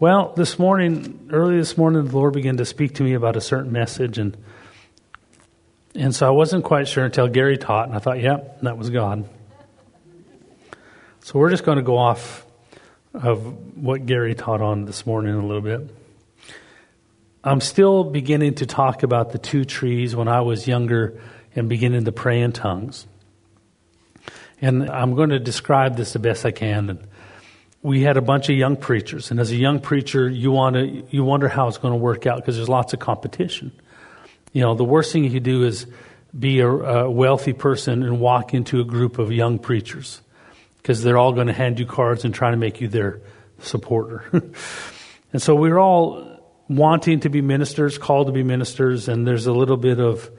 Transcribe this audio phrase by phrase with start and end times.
[0.00, 3.40] Well, this morning, early this morning, the Lord began to speak to me about a
[3.40, 4.36] certain message, and
[5.92, 8.90] and so I wasn't quite sure until Gary taught, and I thought, yep, that was
[8.90, 9.28] God.
[11.24, 12.46] So we're just going to go off
[13.12, 15.92] of what Gary taught on this morning a little bit.
[17.42, 21.20] I'm still beginning to talk about the two trees when I was younger
[21.56, 23.04] and beginning to pray in tongues.
[24.60, 26.88] And I'm going to describe this the best I can.
[26.88, 27.08] And
[27.82, 31.04] we had a bunch of young preachers, and as a young preacher, you want to
[31.10, 33.72] you wonder how it's going to work out because there's lots of competition.
[34.52, 35.86] You know, the worst thing you could do is
[36.38, 40.20] be a, a wealthy person and walk into a group of young preachers
[40.78, 43.20] because they're all going to hand you cards and try to make you their
[43.60, 44.24] supporter.
[45.32, 49.52] and so we're all wanting to be ministers, called to be ministers, and there's a
[49.52, 50.30] little bit of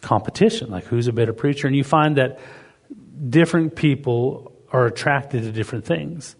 [0.00, 2.38] competition, like who's a better preacher, and you find that
[3.28, 6.36] different people are attracted to different things.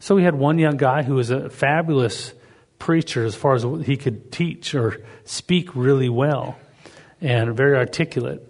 [0.00, 2.32] So we had one young guy who was a fabulous
[2.78, 6.56] preacher as far as he could teach or speak really well
[7.20, 8.44] and very articulate.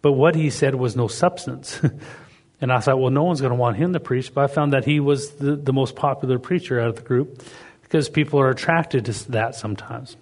[0.00, 1.80] But what he said was no substance.
[2.60, 4.32] and I thought, well, no one's going to want him to preach.
[4.32, 7.42] But I found that he was the, the most popular preacher out of the group
[7.82, 10.16] because people are attracted to that sometimes.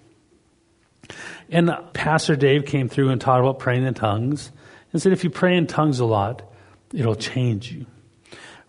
[1.49, 4.51] And Pastor Dave came through and taught about praying in tongues
[4.93, 6.41] and said, if you pray in tongues a lot,
[6.93, 7.85] it'll change you.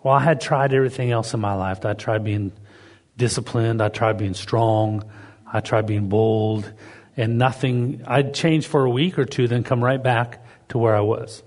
[0.03, 1.85] Well, I had tried everything else in my life.
[1.85, 2.53] I tried being
[3.17, 3.81] disciplined.
[3.81, 5.05] I tried being strong.
[5.51, 6.71] I tried being bold.
[7.17, 10.97] And nothing, I'd change for a week or two, then come right back to where
[10.97, 11.43] I was.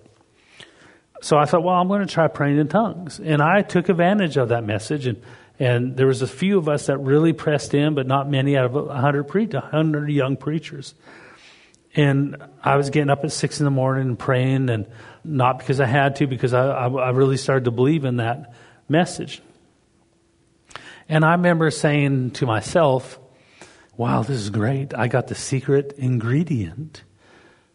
[1.22, 3.20] So I thought, well, I'm going to try praying in tongues.
[3.20, 5.08] And I took advantage of that message.
[5.08, 5.22] And,
[5.60, 8.66] and there was a few of us that really pressed in, but not many out
[8.66, 10.94] of 100, pre- 100 young preachers.
[11.96, 14.86] And I was getting up at six in the morning and praying, and
[15.24, 18.54] not because I had to, because I, I, I really started to believe in that
[18.90, 19.42] message.
[21.08, 23.20] And I remember saying to myself,
[23.96, 24.94] wow, this is great.
[24.94, 27.04] I got the secret ingredient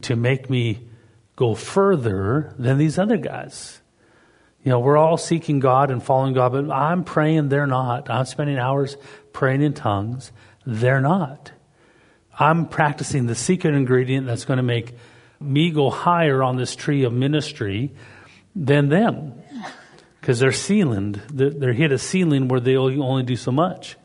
[0.03, 0.87] to make me
[1.37, 3.81] go further than these other guys.
[4.63, 8.11] You know, we're all seeking God and following God, but I'm praying, they're not.
[8.11, 8.99] I'm spending hours
[9.33, 10.33] praying in tongues,
[10.67, 11.53] they're not.
[12.41, 14.95] I'm practicing the secret ingredient that's going to make
[15.39, 17.93] me go higher on this tree of ministry
[18.57, 19.35] than them.
[20.21, 21.19] Because they're ceilinged.
[21.31, 23.97] They're hit a ceiling where they only do so much.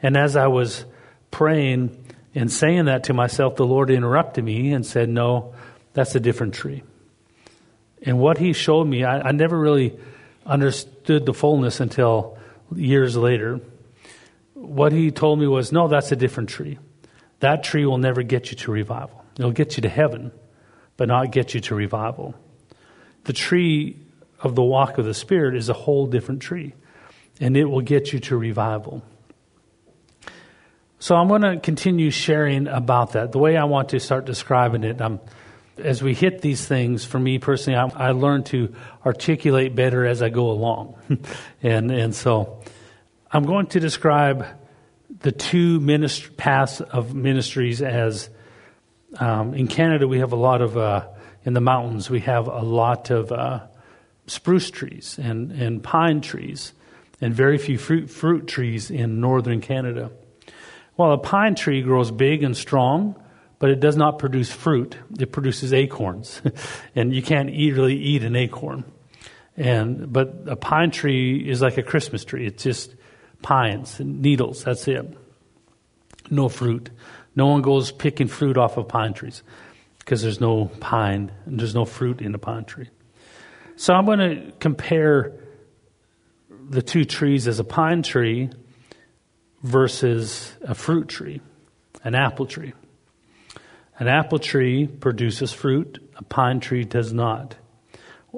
[0.00, 0.86] And as I was
[1.30, 2.02] praying
[2.34, 5.54] and saying that to myself, the Lord interrupted me and said, No,
[5.92, 6.82] that's a different tree.
[8.02, 9.98] And what he showed me, I, I never really
[10.46, 12.38] understood the fullness until
[12.74, 13.60] years later.
[14.54, 16.78] What he told me was, No, that's a different tree.
[17.44, 19.22] That tree will never get you to revival.
[19.38, 20.32] It'll get you to heaven,
[20.96, 22.34] but not get you to revival.
[23.24, 23.98] The tree
[24.40, 26.72] of the walk of the Spirit is a whole different tree,
[27.40, 29.02] and it will get you to revival.
[30.98, 33.32] So I'm going to continue sharing about that.
[33.32, 35.20] The way I want to start describing it, um,
[35.76, 38.74] as we hit these things, for me personally, I, I learn to
[39.04, 40.96] articulate better as I go along.
[41.62, 42.62] and, and so
[43.30, 44.46] I'm going to describe
[45.24, 48.28] the two minist- paths of ministries as
[49.18, 51.06] um, in Canada we have a lot of uh,
[51.44, 53.60] in the mountains we have a lot of uh,
[54.26, 56.74] spruce trees and, and pine trees
[57.22, 60.10] and very few fruit, fruit trees in northern Canada.
[60.98, 63.14] Well, a pine tree grows big and strong,
[63.58, 64.98] but it does not produce fruit.
[65.18, 66.42] It produces acorns,
[66.94, 68.84] and you can't eat, eat an acorn.
[69.56, 72.46] And but a pine tree is like a Christmas tree.
[72.46, 72.94] It's just
[73.44, 74.64] pines and needles.
[74.64, 75.06] That's it.
[76.30, 76.90] No fruit.
[77.36, 79.42] No one goes picking fruit off of pine trees
[79.98, 82.88] because there's no pine and there's no fruit in the pine tree.
[83.76, 85.32] So I'm going to compare
[86.70, 88.48] the two trees as a pine tree
[89.62, 91.42] versus a fruit tree,
[92.02, 92.72] an apple tree.
[93.98, 97.56] An apple tree produces fruit, a pine tree does not.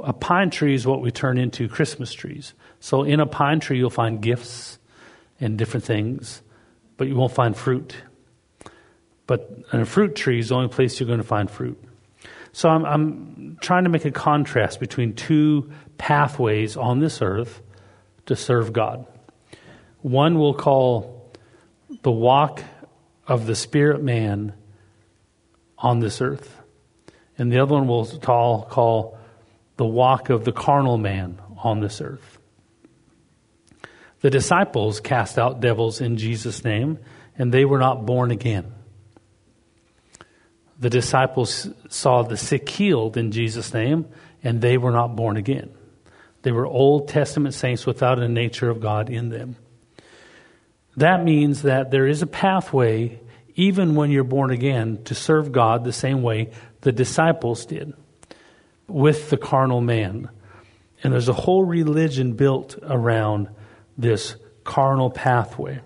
[0.03, 2.55] A pine tree is what we turn into Christmas trees.
[2.81, 4.79] So in a pine tree, you'll find gifts
[5.41, 6.43] and different things,
[6.97, 7.97] but you won't find fruit.
[9.27, 11.83] But a fruit tree is the only place you're going to find fruit.
[12.53, 17.61] So I'm, I'm trying to make a contrast between two pathways on this earth
[18.27, 19.07] to serve God.
[20.01, 21.33] One we'll call
[22.03, 22.63] the walk
[23.27, 24.55] of the spirit man
[25.79, 26.57] on this earth.
[27.37, 29.19] And the other one we'll call, call
[29.77, 32.36] the walk of the carnal man on this earth.
[34.27, 36.99] The disciples cast out devils in Jesus' name,
[37.39, 38.75] and they were not born again.
[40.81, 44.09] The disciples saw the sick healed in Jesus' name,
[44.43, 45.71] and they were not born again.
[46.43, 49.55] They were Old Testament saints without a nature of God in them.
[50.97, 53.21] That means that there is a pathway,
[53.55, 56.51] even when you're born again, to serve God the same way
[56.81, 57.93] the disciples did
[58.89, 60.31] with the carnal man.
[61.05, 63.51] And there's a whole religion built around
[63.97, 65.81] this carnal pathway.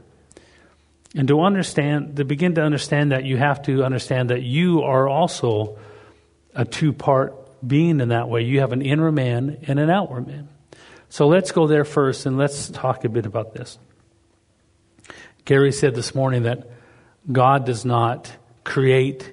[1.15, 5.09] And to understand, to begin to understand that, you have to understand that you are
[5.09, 5.79] also
[6.55, 7.35] a two part
[7.67, 8.43] being in that way.
[8.43, 10.49] You have an inner man and an outward man.
[11.09, 13.79] So let's go there first and let's talk a bit about this.
[15.45, 16.71] Gary said this morning that
[17.31, 19.33] God does not create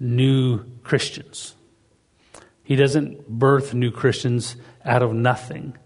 [0.00, 1.54] new Christians.
[2.64, 5.76] He doesn't birth new Christians out of nothing.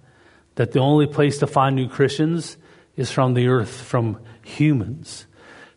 [0.56, 2.56] That the only place to find new Christians
[2.96, 5.26] is from the earth, from humans.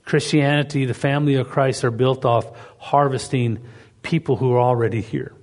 [0.06, 2.50] Christianity, the family of Christ, are built off
[2.80, 3.60] harvesting
[4.02, 5.34] people who are already here.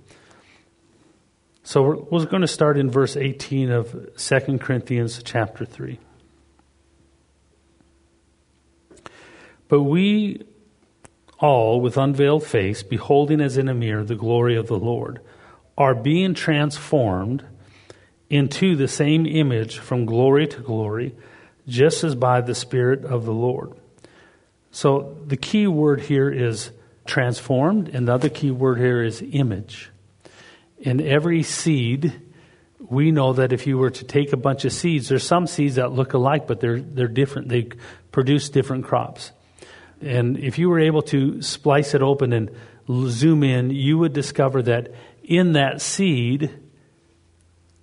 [1.62, 5.98] So we're, we're going to start in verse 18 of 2 Corinthians chapter 3.
[9.68, 10.44] But we
[11.38, 15.20] all, with unveiled face, beholding as in a mirror the glory of the Lord,
[15.76, 17.44] are being transformed
[18.28, 21.14] into the same image from glory to glory,
[21.68, 23.72] just as by the Spirit of the Lord.
[24.70, 26.70] So the key word here is
[27.06, 29.90] transformed, and the other key word here is image.
[30.78, 32.12] In every seed,
[32.78, 35.76] we know that if you were to take a bunch of seeds, there's some seeds
[35.76, 37.48] that look alike, but they're, they're different.
[37.48, 37.70] They
[38.12, 39.32] produce different crops.
[40.00, 42.50] And if you were able to splice it open and
[43.08, 44.92] zoom in, you would discover that
[45.24, 46.50] in that seed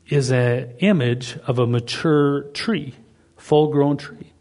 [0.07, 2.93] is an image of a mature tree,
[3.37, 4.33] full grown tree.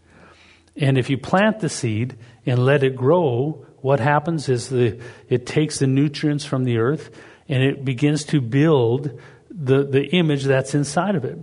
[0.77, 2.17] And if you plant the seed
[2.47, 4.99] and let it grow, what happens is the,
[5.29, 7.11] it takes the nutrients from the earth
[7.49, 9.21] and it begins to build
[9.51, 11.39] the, the image that's inside of it.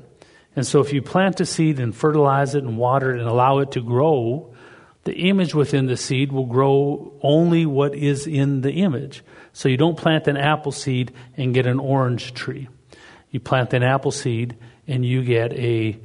[0.56, 3.60] And so if you plant a seed and fertilize it and water it and allow
[3.60, 4.54] it to grow,
[5.04, 9.24] the image within the seed will grow only what is in the image.
[9.54, 12.68] So you don't plant an apple seed and get an orange tree.
[13.32, 16.00] You plant an apple seed and you get a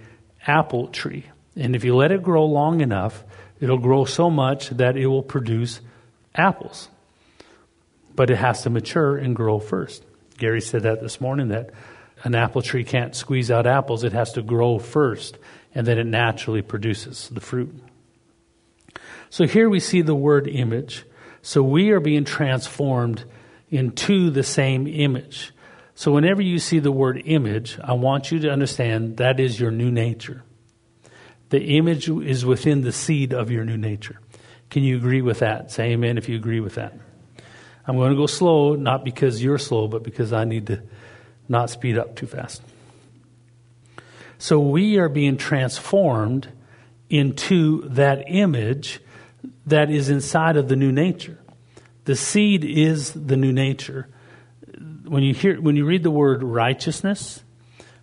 [0.47, 1.25] apple tree.
[1.57, 3.25] And if you let it grow long enough,
[3.61, 5.81] it'll grow so much that it will produce
[6.35, 6.89] apples.
[8.15, 10.05] But it has to mature and grow first.
[10.37, 11.71] Gary said that this morning that
[12.25, 15.39] an apple tree can't squeeze out apples, it has to grow first,
[15.75, 17.75] and then it naturally produces the fruit.
[19.31, 21.05] So here we see the word image.
[21.43, 23.25] So we are being transformed
[23.71, 25.53] into the same image.
[25.95, 29.71] So whenever you see the word image, I want you to understand that is your
[29.71, 30.43] new nature.
[31.51, 34.21] The image is within the seed of your new nature.
[34.71, 35.71] Can you agree with that?
[35.71, 36.99] Say amen if you agree with that.
[37.87, 40.83] I'm going to go slow, not because you're slow, but because I need to
[41.49, 42.63] not speed up too fast.
[44.39, 46.49] So we are being transformed
[47.09, 49.01] into that image
[49.67, 51.39] that is inside of the new nature.
[52.05, 54.09] The seed is the new nature.
[55.05, 57.43] When you hear when you read the word righteousness,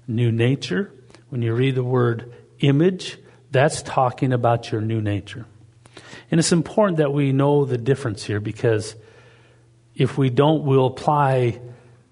[0.07, 0.92] new nature,
[1.30, 3.18] when you read the word image,
[3.50, 5.45] that's talking about your new nature.
[6.30, 8.95] And it's important that we know the difference here because
[9.95, 11.59] if we don't, we'll apply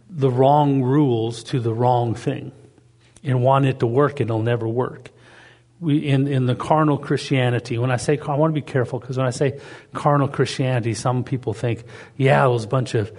[0.09, 2.51] the wrong rules to the wrong thing
[3.23, 5.11] and want it to work, it'll never work
[5.79, 9.17] we, in, in the carnal Christianity, when I say, I want to be careful because
[9.17, 9.59] when I say
[9.93, 11.83] carnal Christianity, some people think,
[12.17, 13.11] yeah, it was a bunch of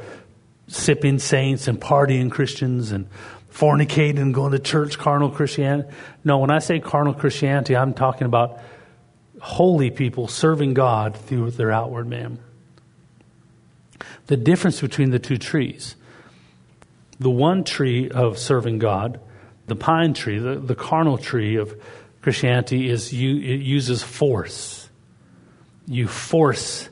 [0.70, 3.08] sipping saints and partying Christians and
[3.52, 5.88] fornicating and going to church, carnal Christianity.
[6.24, 8.60] No, when I say carnal Christianity, I'm talking about
[9.40, 12.38] holy people serving God through their outward man.
[14.26, 15.96] The difference between the two trees
[17.18, 19.20] the one tree of serving God,
[19.66, 21.78] the pine tree, the, the carnal tree of
[22.22, 24.88] Christianity is you, it uses force.
[25.86, 26.88] You force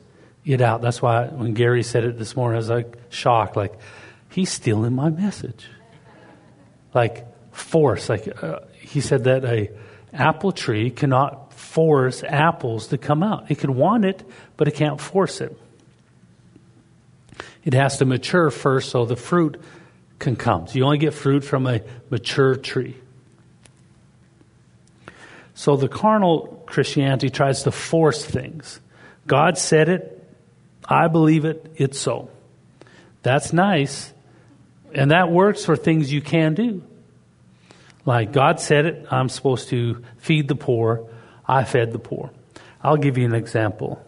[0.53, 0.81] it out.
[0.81, 3.73] That's why when Gary said it this morning, I was like shocked, like,
[4.29, 5.67] he's stealing my message.
[6.93, 8.09] Like, force.
[8.09, 9.69] Like, uh, he said that a
[10.13, 13.51] apple tree cannot force apples to come out.
[13.51, 14.23] It can want it,
[14.57, 15.57] but it can't force it.
[17.63, 19.61] It has to mature first so the fruit
[20.17, 20.67] can come.
[20.67, 22.97] So you only get fruit from a mature tree.
[25.53, 28.79] So the carnal Christianity tries to force things.
[29.27, 30.18] God said it,
[30.89, 32.29] I believe it, it's so.
[33.21, 34.11] That's nice,
[34.93, 36.81] and that works for things you can do.
[38.05, 41.07] Like God said it, I'm supposed to feed the poor,
[41.47, 42.31] I fed the poor.
[42.81, 44.03] I'll give you an example.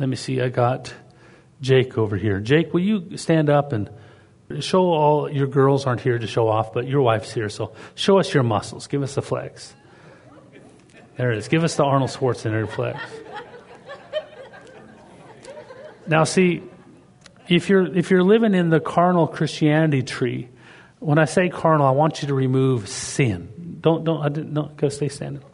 [0.00, 0.92] Let me see, I got
[1.60, 2.40] Jake over here.
[2.40, 3.88] Jake, will you stand up and
[4.58, 8.18] show all your girls aren't here to show off, but your wife's here, so show
[8.18, 8.88] us your muscles.
[8.88, 9.74] Give us a flex.
[11.16, 11.48] There it is.
[11.48, 12.98] Give us the Arnold Schwarzenegger flex.
[16.10, 16.60] Now, see,
[17.48, 20.48] if you're if you're living in the carnal Christianity tree,
[20.98, 23.78] when I say carnal, I want you to remove sin.
[23.80, 25.44] Don't don't I don't go stay standing.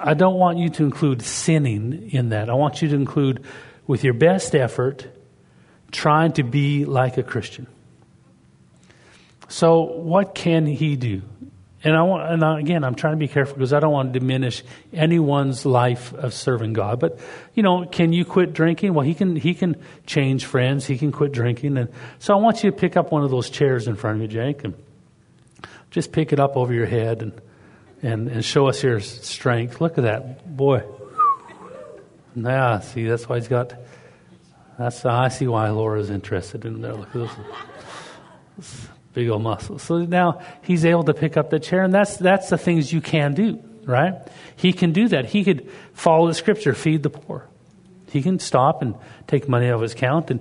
[0.00, 2.50] I don't want you to include sinning in that.
[2.50, 3.44] I want you to include,
[3.86, 5.06] with your best effort,
[5.90, 7.66] trying to be like a Christian.
[9.48, 11.22] So, what can he do?
[11.84, 14.18] And I want, and again, I'm trying to be careful because I don't want to
[14.18, 16.98] diminish anyone's life of serving God.
[16.98, 17.20] But
[17.54, 18.94] you know, can you quit drinking?
[18.94, 19.36] Well, he can.
[19.36, 20.86] He can change friends.
[20.86, 21.78] He can quit drinking.
[21.78, 24.22] And so, I want you to pick up one of those chairs in front of
[24.22, 24.74] you, Jake, and
[25.90, 27.32] just pick it up over your head and
[28.02, 29.80] and and show us your strength.
[29.80, 30.82] Look at that, boy.
[32.34, 33.72] Yeah, see, that's why he's got.
[34.78, 36.94] That's I see why Laura's interested in there.
[36.94, 37.30] Look at
[38.56, 38.87] this
[39.18, 39.82] big old muscles.
[39.82, 43.00] So now he's able to pick up the chair, and that's that's the things you
[43.00, 44.14] can do, right?
[44.54, 45.24] He can do that.
[45.24, 47.44] He could follow the scripture, feed the poor.
[48.10, 48.94] He can stop and
[49.26, 50.30] take money out of his account.
[50.30, 50.40] And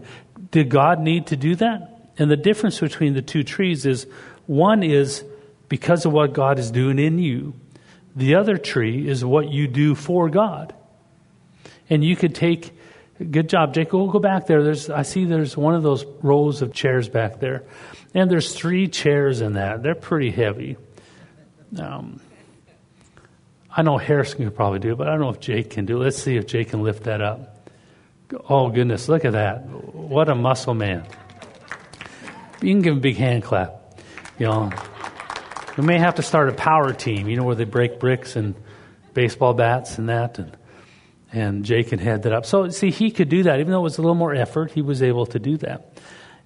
[0.52, 2.12] did God need to do that?
[2.20, 4.06] And the difference between the two trees is
[4.46, 5.26] one is
[5.70, 7.56] because of what God is doing in you.
[8.16, 10.76] The other tree is what you do for God.
[11.90, 12.78] And you could take
[13.18, 13.96] Good job, Jacob.
[13.96, 14.64] We'll go back there.
[14.64, 17.64] There's, I see there's one of those rows of chairs back there.
[18.14, 19.84] And there's three chairs in that.
[19.84, 20.78] They're pretty heavy.
[21.78, 22.20] Um,
[23.70, 26.02] I know Harrison can probably do it, but I don't know if Jake can do
[26.02, 26.06] it.
[26.06, 27.70] Let's see if Jake can lift that up.
[28.50, 29.66] Oh, goodness, look at that.
[29.68, 31.06] What a muscle man.
[32.62, 34.00] You can give him a big hand clap.
[34.40, 34.72] You know,
[35.78, 38.56] we may have to start a power team, you know, where they break bricks and
[39.14, 40.40] baseball bats and that.
[40.40, 40.58] And
[41.32, 42.46] and Jake can had that up.
[42.46, 43.60] So, see, he could do that.
[43.60, 46.00] Even though it was a little more effort, he was able to do that.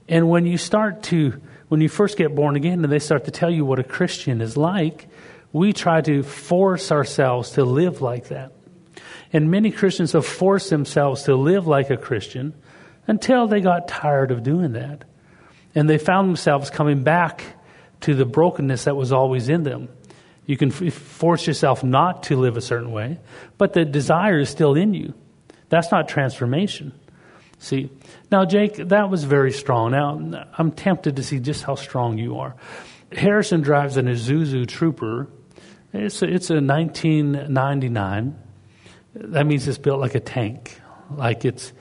[0.08, 1.40] And when you start to,
[1.72, 4.42] when you first get born again and they start to tell you what a Christian
[4.42, 5.08] is like,
[5.54, 8.52] we try to force ourselves to live like that.
[9.32, 12.54] And many Christians have forced themselves to live like a Christian
[13.08, 15.06] until they got tired of doing that.
[15.74, 17.42] And they found themselves coming back
[18.02, 19.88] to the brokenness that was always in them.
[20.46, 23.18] You can f- force yourself not to live a certain way,
[23.58, 25.14] but the desire is still in you.
[25.70, 26.92] That's not transformation.
[27.62, 27.92] See,
[28.32, 29.92] now, Jake, that was very strong.
[29.92, 32.56] Now, I'm tempted to see just how strong you are.
[33.12, 35.28] Harrison drives an Isuzu Trooper.
[35.94, 38.40] It's a, it's a 1999.
[39.14, 40.82] That means it's built like a tank.
[41.12, 41.72] Like it's,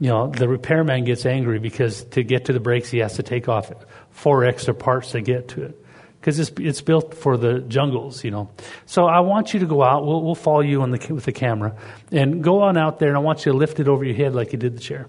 [0.00, 3.22] you know, the repairman gets angry because to get to the brakes, he has to
[3.22, 3.72] take off
[4.10, 5.85] four extra parts to get to it
[6.26, 8.50] because it's, it's built for the jungles, you know.
[8.84, 10.04] So I want you to go out.
[10.04, 11.76] We'll, we'll follow you on the, with the camera.
[12.10, 14.34] And go on out there, and I want you to lift it over your head
[14.34, 15.06] like you did the chair.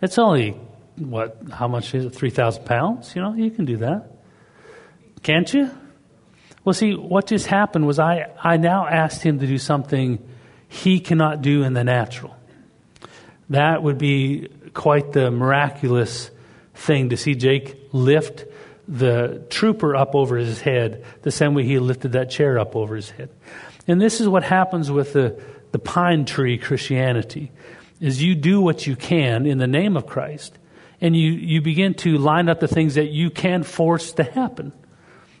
[0.00, 0.52] It's only,
[0.96, 2.14] what, how much is it?
[2.14, 3.14] 3,000 pounds?
[3.14, 4.12] You know, you can do that.
[5.22, 5.70] Can't you?
[6.64, 10.26] Well, see, what just happened was I, I now asked him to do something
[10.66, 12.34] he cannot do in the natural.
[13.50, 16.30] That would be quite the miraculous
[16.72, 18.46] thing to see Jake lift
[18.88, 22.96] the trooper up over his head the same way he lifted that chair up over
[22.96, 23.30] his head.
[23.86, 25.40] And this is what happens with the,
[25.72, 27.50] the pine tree Christianity
[28.00, 30.58] is you do what you can in the name of Christ
[31.00, 34.72] and you, you begin to line up the things that you can force to happen.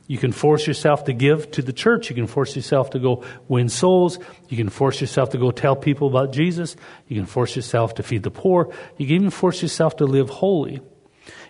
[0.08, 2.10] You can force yourself to give to the church.
[2.10, 4.18] You can force yourself to go win souls.
[4.48, 6.76] You can force yourself to go tell people about Jesus.
[7.06, 8.74] You can force yourself to feed the poor.
[8.98, 10.80] You can even force yourself to live holy.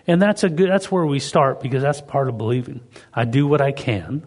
[0.05, 2.81] And that's a good, that's where we start because that's part of believing.
[3.13, 4.25] I do what I can.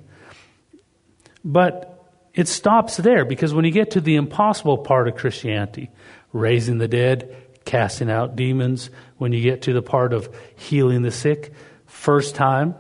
[1.45, 1.93] But
[2.35, 5.91] it stops there because when you get to the impossible part of Christianity,
[6.33, 11.11] raising the dead, casting out demons, when you get to the part of healing the
[11.11, 11.53] sick,
[11.87, 12.75] first time,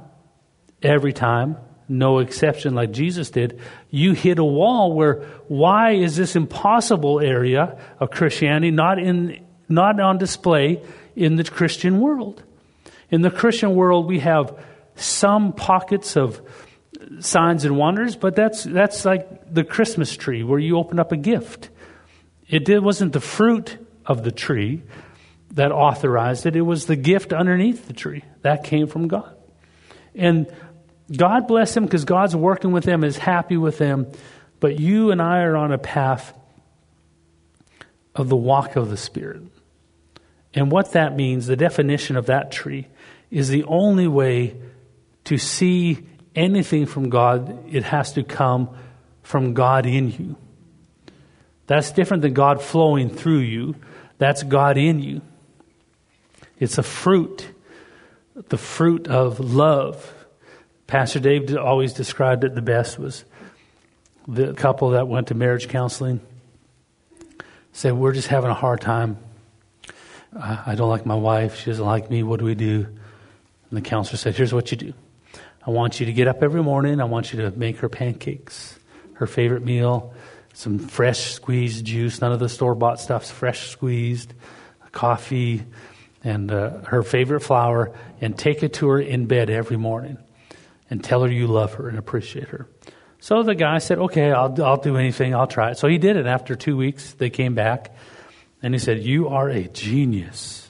[0.82, 1.56] every time,
[1.88, 3.60] no exception like Jesus did,
[3.90, 9.98] you hit a wall where why is this impossible area of Christianity not in not
[10.00, 10.82] on display
[11.14, 12.42] in the Christian world?
[13.10, 14.58] In the Christian world, we have
[14.96, 16.40] some pockets of
[17.20, 21.16] signs and wonders, but that's, that's like the Christmas tree where you open up a
[21.16, 21.70] gift.
[22.48, 24.82] It did, wasn't the fruit of the tree
[25.52, 28.24] that authorized it, it was the gift underneath the tree.
[28.42, 29.34] That came from God.
[30.14, 30.52] And
[31.14, 34.10] God bless them because God's working with them, is happy with them,
[34.60, 36.32] but you and I are on a path
[38.14, 39.42] of the walk of the Spirit.
[40.54, 42.88] And what that means, the definition of that tree,
[43.30, 44.56] is the only way
[45.24, 47.72] to see anything from God.
[47.72, 48.70] It has to come
[49.22, 50.36] from God in you.
[51.66, 53.74] That's different than God flowing through you.
[54.18, 55.20] That's God in you.
[56.58, 57.48] It's a fruit,
[58.48, 60.14] the fruit of love,
[60.86, 63.24] Pastor Dave always described it the best was
[64.28, 66.20] the couple that went to marriage counseling
[67.72, 69.18] said, We're just having a hard time.
[70.38, 71.56] I don't like my wife.
[71.56, 72.22] She doesn't like me.
[72.22, 72.86] What do we do?
[73.70, 74.94] And the counselor said, Here's what you do.
[75.66, 77.00] I want you to get up every morning.
[77.00, 78.78] I want you to make her pancakes,
[79.14, 80.14] her favorite meal,
[80.52, 84.32] some fresh squeezed juice, none of the store bought stuff, fresh squeezed,
[84.92, 85.64] coffee,
[86.22, 90.18] and uh, her favorite flower, and take it to her in bed every morning
[90.88, 92.68] and tell her you love her and appreciate her.
[93.18, 95.78] So the guy said, Okay, I'll, I'll do anything, I'll try it.
[95.78, 96.26] So he did it.
[96.26, 97.94] After two weeks, they came back
[98.62, 100.65] and he said, You are a genius.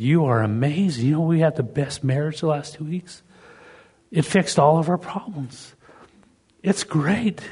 [0.00, 1.04] You are amazing.
[1.04, 3.22] You know, we had the best marriage the last two weeks.
[4.10, 5.74] It fixed all of our problems.
[6.62, 7.42] It's great.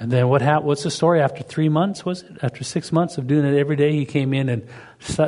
[0.00, 0.66] And then what happened?
[0.66, 1.20] What's the story?
[1.20, 2.38] After three months, was it?
[2.42, 4.66] After six months of doing it every day, he came in and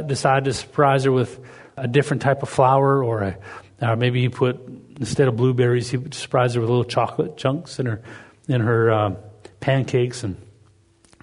[0.08, 1.38] decided to surprise her with
[1.76, 3.38] a different type of flower, or, a,
[3.80, 4.58] or maybe he put
[4.98, 8.02] instead of blueberries, he surprised her with little chocolate chunks in her
[8.48, 9.16] in her um,
[9.60, 10.24] pancakes.
[10.24, 10.36] And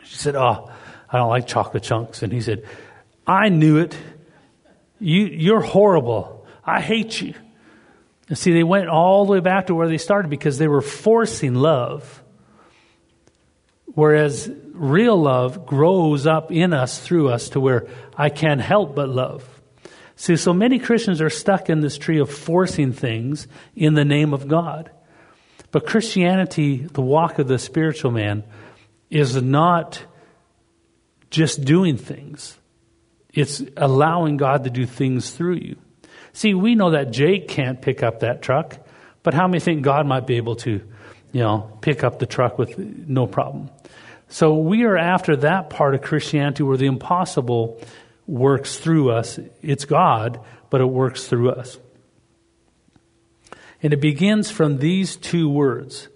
[0.05, 0.71] she said, "Oh,
[1.09, 2.63] I don't like chocolate chunks." And he said,
[3.27, 3.97] "I knew it.
[5.03, 6.45] You you're horrible.
[6.65, 7.33] I hate you."
[8.29, 10.81] And see, they went all the way back to where they started because they were
[10.81, 12.23] forcing love.
[13.95, 19.09] Whereas real love grows up in us, through us, to where I can't help but
[19.09, 19.47] love.
[20.15, 24.33] See, so many Christians are stuck in this tree of forcing things in the name
[24.33, 24.89] of God.
[25.71, 28.43] But Christianity, the walk of the spiritual man,
[29.09, 30.03] is not
[31.29, 32.57] just doing things.
[33.33, 35.75] It's allowing God to do things through you.
[36.33, 38.77] See, we know that Jake can't pick up that truck,
[39.23, 40.81] but how many think God might be able to,
[41.31, 43.69] you know, pick up the truck with no problem?
[44.29, 47.79] So we are after that part of Christianity where the impossible
[48.25, 49.39] works through us.
[49.61, 51.77] It's God, but it works through us.
[53.81, 56.07] And it begins from these two words.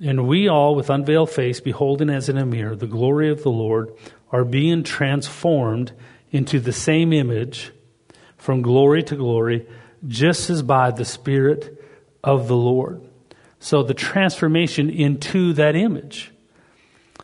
[0.00, 3.50] And we all, with unveiled face, beholding as in a mirror the glory of the
[3.50, 3.92] Lord,
[4.34, 5.92] are being transformed
[6.32, 7.70] into the same image
[8.36, 9.64] from glory to glory,
[10.08, 11.80] just as by the Spirit
[12.24, 13.00] of the Lord.
[13.60, 16.32] So the transformation into that image.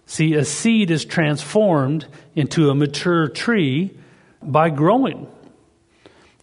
[0.07, 3.99] See, a seed is transformed into a mature tree
[4.40, 5.27] by growing.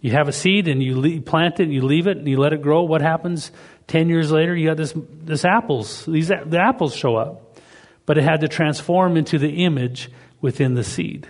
[0.02, 2.52] You have a seed and you plant it and you leave it and you let
[2.52, 2.84] it grow.
[2.84, 3.54] What happens
[3.88, 4.54] 10 years later?
[4.54, 6.06] You got this, this apples.
[6.06, 7.58] These, the apples show up.
[8.06, 10.10] But it had to transform into the image
[10.42, 11.28] within the seed.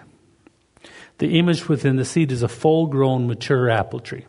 [1.18, 4.26] The image within the seed is a full grown, mature apple tree.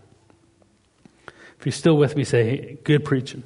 [1.59, 3.43] If you're still with me, say, hey, good preaching.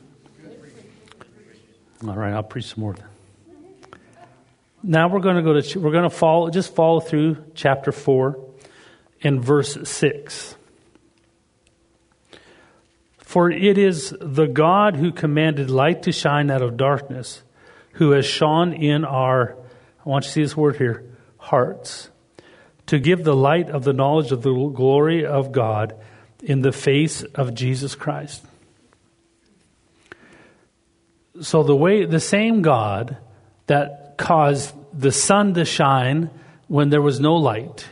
[2.07, 3.07] All right, I'll preach some more then.
[4.83, 8.39] Now we're going to go to, we're going to follow, just follow through chapter 4
[9.23, 10.57] and verse 6.
[13.19, 17.43] For it is the God who commanded light to shine out of darkness,
[17.93, 19.57] who has shone in our,
[20.05, 21.12] I want you to see this word here,
[21.43, 22.09] hearts,
[22.87, 25.95] to give the light of the knowledge of the glory of God
[26.43, 28.45] in the face of Jesus Christ.
[31.41, 33.17] So the way, the same God
[33.67, 36.31] that caused the sun to shine
[36.69, 37.87] when there was no light.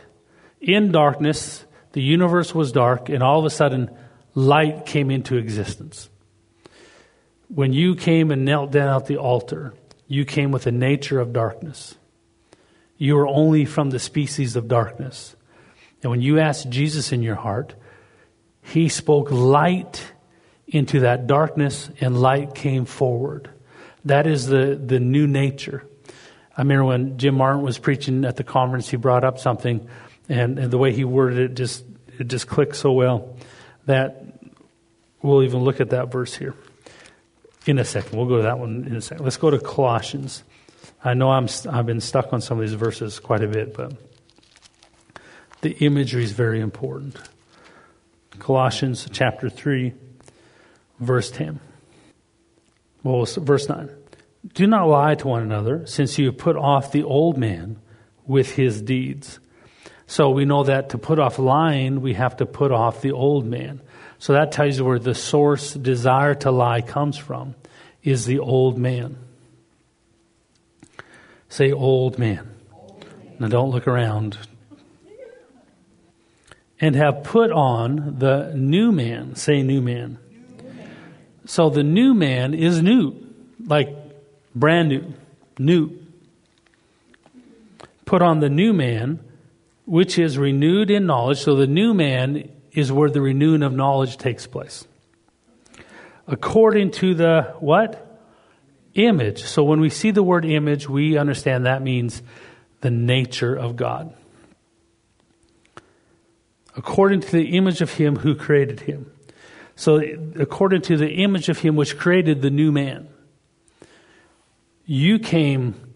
[0.61, 3.89] In darkness, the universe was dark, and all of a sudden,
[4.33, 6.09] light came into existence.
[7.49, 9.73] When you came and knelt down at the altar,
[10.07, 11.95] you came with the nature of darkness.
[13.01, 15.35] You are only from the species of darkness.
[16.03, 17.73] And when you asked Jesus in your heart,
[18.61, 20.13] he spoke light
[20.67, 23.49] into that darkness, and light came forward.
[24.05, 25.83] That is the, the new nature.
[26.55, 29.89] I remember when Jim Martin was preaching at the conference, he brought up something,
[30.29, 31.83] and, and the way he worded it just
[32.19, 33.35] it just clicked so well
[33.87, 34.23] that
[35.23, 36.53] we'll even look at that verse here
[37.65, 38.15] in a second.
[38.15, 39.23] We'll go to that one in a second.
[39.23, 40.43] Let's go to Colossians.
[41.03, 43.93] I know I'm I've been stuck on some of these verses quite a bit, but
[45.61, 47.17] the imagery is very important.
[48.37, 49.93] Colossians chapter 3,
[50.99, 51.59] verse 10.
[53.03, 53.89] Well, verse 9.
[54.53, 57.79] Do not lie to one another, since you have put off the old man
[58.25, 59.39] with his deeds.
[60.07, 63.45] So we know that to put off lying, we have to put off the old
[63.45, 63.81] man.
[64.17, 67.55] So that tells you where the source desire to lie comes from,
[68.03, 69.17] is the old man.
[71.51, 72.49] Say old man.
[73.37, 74.37] Now don't look around.
[76.79, 79.35] And have put on the new man.
[79.35, 80.17] Say new man.
[81.45, 83.17] So the new man is new.
[83.67, 83.93] Like
[84.55, 85.13] brand new,
[85.59, 85.99] new.
[88.05, 89.19] Put on the new man,
[89.85, 91.39] which is renewed in knowledge.
[91.41, 94.87] So the new man is where the renewing of knowledge takes place.
[96.27, 98.10] according to the what?
[98.93, 99.43] Image.
[99.43, 102.21] So when we see the word image, we understand that means
[102.81, 104.13] the nature of God.
[106.75, 109.11] According to the image of him who created him.
[109.75, 110.01] So,
[110.39, 113.07] according to the image of him which created the new man,
[114.85, 115.93] you came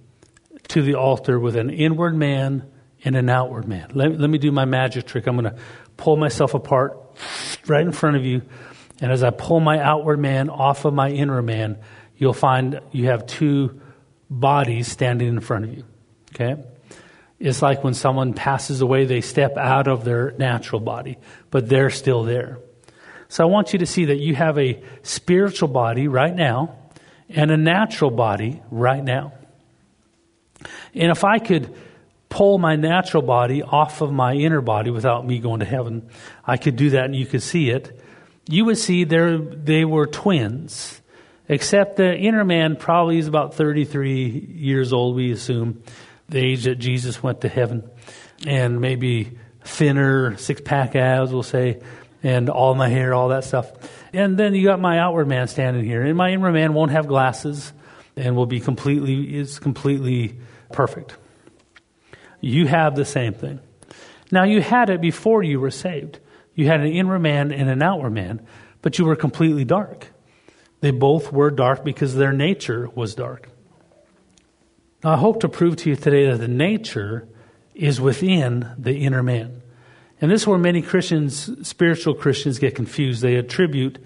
[0.70, 2.72] to the altar with an inward man
[3.04, 3.92] and an outward man.
[3.94, 5.28] Let, let me do my magic trick.
[5.28, 5.60] I'm going to
[5.98, 6.98] pull myself apart
[7.68, 8.42] right in front of you.
[9.02, 11.78] And as I pull my outward man off of my inner man,
[12.18, 13.82] you'll find you have two
[14.30, 15.84] bodies standing in front of you.
[16.34, 16.62] Okay?
[17.40, 21.18] It's like when someone passes away, they step out of their natural body,
[21.52, 22.60] but they're still there.
[23.28, 26.78] So I want you to see that you have a spiritual body right now
[27.30, 29.34] and a natural body right now.
[30.94, 31.76] And if I could
[32.30, 36.10] pull my natural body off of my inner body without me going to heaven,
[36.46, 38.00] I could do that and you could see it.
[38.48, 41.02] You would see there they were twins,
[41.48, 45.84] except the inner man probably is about 33 years old, we assume,
[46.30, 47.90] the age that Jesus went to heaven,
[48.46, 51.82] and maybe thinner, six pack abs, we'll say,
[52.24, 53.72] and all my hair, all that stuff.
[54.14, 57.08] And then you got my outward man standing here, and my inner man won't have
[57.08, 57.74] glasses
[58.16, 60.40] and will be completely is completely
[60.72, 61.18] perfect.
[62.42, 63.60] You have the same thing.
[64.32, 66.20] Now, you had it before you were saved.
[66.54, 68.46] You had an inner man and an outward man,
[68.82, 70.08] but you were completely dark.
[70.86, 73.50] They both were dark because their nature was dark.
[75.04, 77.28] Now, I hope to prove to you today that the nature
[77.74, 79.64] is within the inner man.
[80.22, 83.24] And this is where many Christians, spiritual Christians, get confused.
[83.24, 83.98] They attribute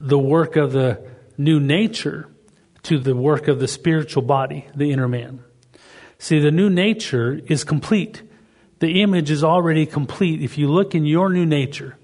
[0.00, 2.30] the work of the new nature
[2.84, 5.44] to the work of the spiritual body, the inner man.
[6.18, 8.22] See, the new nature is complete.
[8.78, 10.40] The image is already complete.
[10.40, 11.98] If you look in your new nature,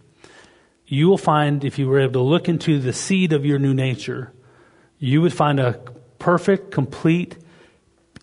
[0.87, 3.75] you will find, if you were able to look into the seed of your new
[3.75, 4.33] nature,
[4.99, 5.81] you would find a
[6.19, 7.37] perfect, complete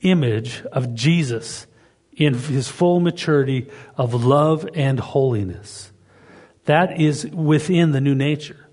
[0.02, 1.68] image of Jesus
[2.16, 5.92] in his full maturity of love and holiness.
[6.66, 8.70] That is within the new nature.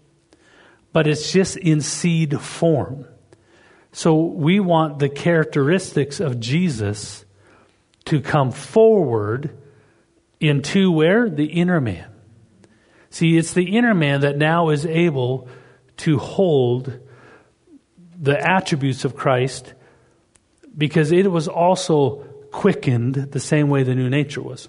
[0.93, 3.07] But it's just in seed form.
[3.93, 7.25] So we want the characteristics of Jesus
[8.07, 9.57] to come forward
[10.39, 11.29] into where?
[11.29, 12.10] The inner man.
[13.11, 15.49] See, it's the inner man that now is able
[15.99, 16.99] to hold
[18.19, 19.75] the attributes of Christ
[20.77, 24.69] because it was also quickened the same way the new nature was.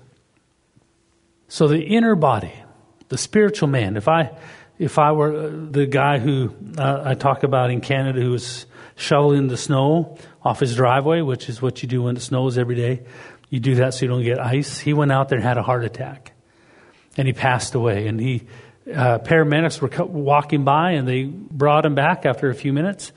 [1.47, 2.53] So the inner body,
[3.09, 4.31] the spiritual man, if I
[4.79, 9.47] if I were the guy who uh, I talk about in Canada who was shoveling
[9.47, 13.03] the snow off his driveway, which is what you do when it snows every day.
[13.49, 14.79] You do that so you don't get ice.
[14.79, 16.33] He went out there and had a heart attack,
[17.17, 18.07] and he passed away.
[18.07, 18.43] And he
[18.93, 23.11] uh, paramedics were walking by, and they brought him back after a few minutes.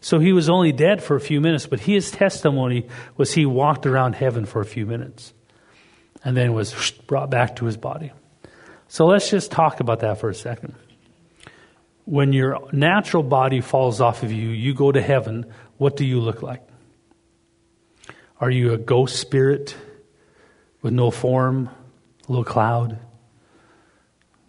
[0.00, 3.84] So he was only dead for a few minutes, but his testimony was he walked
[3.84, 5.34] around heaven for a few minutes,
[6.24, 8.12] and then was brought back to his body.
[8.86, 10.74] So let's just talk about that for a second
[12.08, 15.44] when your natural body falls off of you, you go to heaven,
[15.76, 16.66] what do you look like?
[18.40, 19.76] Are you a ghost spirit
[20.80, 21.68] with no form,
[22.26, 22.98] a little cloud,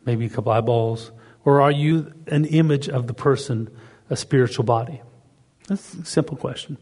[0.06, 1.12] maybe a couple eyeballs?
[1.46, 3.70] Or are you an image of the person,
[4.10, 5.02] a spiritual body?
[5.68, 6.78] That's a simple question,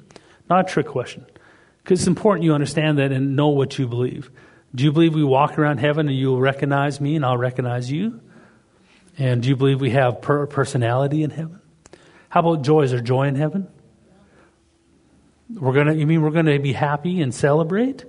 [0.49, 1.25] not a trick question.
[1.83, 4.29] Because it's important you understand that and know what you believe.
[4.75, 8.19] Do you believe we walk around heaven and you'll recognize me and I'll recognize you?
[9.17, 11.59] And do you believe we have per- personality in heaven?
[12.29, 12.81] How about joy?
[12.81, 13.67] Is there joy in heaven?
[15.49, 15.93] We're gonna.
[15.93, 18.03] You mean we're gonna be happy and celebrate?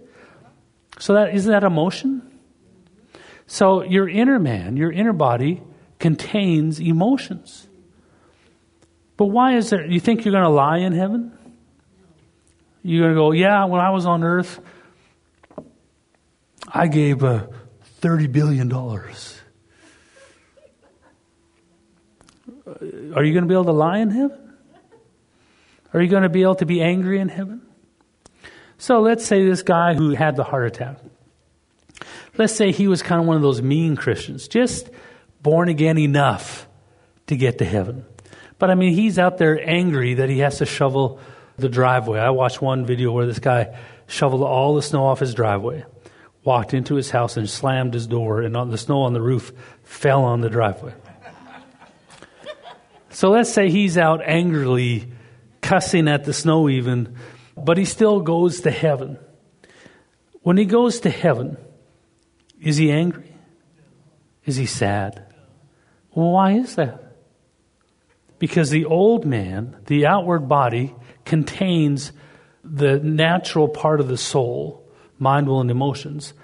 [0.99, 2.38] So that isn't that emotion?
[3.49, 5.63] So your inner man, your inner body,
[5.99, 7.67] contains emotions.
[9.17, 9.85] But why is there?
[9.85, 11.37] You think you're going to lie in heaven?
[12.85, 13.65] You're going to go, yeah.
[13.65, 14.61] When I was on earth,
[16.69, 17.47] I gave uh,
[18.01, 19.41] thirty billion dollars.
[22.67, 24.55] Are you going to be able to lie in heaven?
[25.95, 27.63] Are you going to be able to be angry in heaven?
[28.77, 30.99] So let's say this guy who had the heart attack.
[32.39, 34.89] Let's say he was kind of one of those mean Christians, just
[35.43, 36.69] born again enough
[37.27, 38.07] to get to heaven.
[38.59, 41.21] But I mean, he's out there angry that he has to shovel
[41.57, 42.21] the driveway.
[42.21, 45.85] I watched one video where this guy shoveled all the snow off his driveway,
[46.45, 50.25] walked into his house and slammed his door, and the snow on the roof fell
[50.25, 50.95] on the driveway.
[53.11, 55.11] So let's say he's out angrily
[55.61, 57.17] cussing at the snow, even,
[57.57, 59.19] but he still goes to heaven.
[60.43, 61.57] When he goes to heaven,
[62.61, 63.33] is he angry?
[64.45, 65.27] Is he sad?
[66.11, 67.17] Why is that?
[68.39, 70.95] Because the old man, the outward body,
[71.25, 72.13] contains
[72.65, 74.85] the natural part of the soul,
[75.19, 76.35] mind, will, and emotions,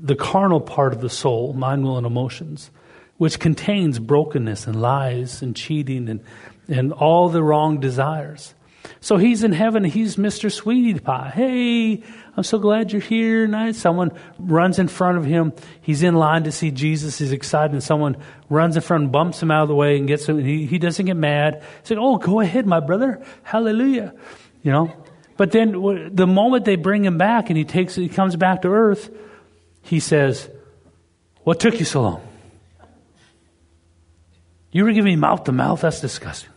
[0.00, 2.70] the carnal part of the soul, mind, will, and emotions,
[3.16, 6.20] which contains brokenness and lies and cheating and,
[6.68, 8.54] and all the wrong desires.
[9.00, 9.84] So he's in heaven.
[9.84, 10.50] He's Mr.
[10.50, 11.32] Sweetie Pie.
[11.34, 12.02] Hey,
[12.36, 13.74] I'm so glad you're here tonight.
[13.74, 15.52] Someone runs in front of him.
[15.80, 17.18] He's in line to see Jesus.
[17.18, 17.72] He's excited.
[17.72, 18.16] And someone
[18.48, 20.38] runs in front bumps him out of the way and gets him.
[20.38, 21.62] He, he doesn't get mad.
[21.82, 23.24] He's like, oh, go ahead, my brother.
[23.42, 24.14] Hallelujah.
[24.62, 24.92] You know?
[25.36, 28.68] But then the moment they bring him back and he takes, he comes back to
[28.68, 29.10] earth,
[29.82, 30.50] he says,
[31.44, 32.28] what took you so long?
[34.70, 35.80] You were giving mouth to mouth?
[35.80, 36.50] That's disgusting.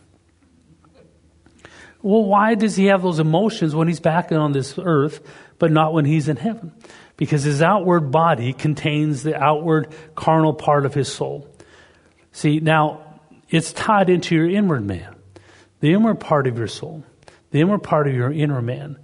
[2.02, 5.20] Well, why does he have those emotions when he's back on this earth,
[5.58, 6.72] but not when he's in heaven?
[7.16, 11.48] Because his outward body contains the outward carnal part of his soul.
[12.32, 15.14] See, now it's tied into your inward man,
[15.80, 17.04] the inward part of your soul,
[17.50, 18.98] the inward part of your inner man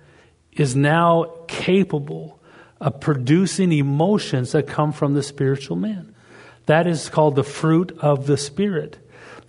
[0.52, 2.40] is now capable
[2.80, 6.14] of producing emotions that come from the spiritual man.
[6.66, 8.98] That is called the fruit of the Spirit.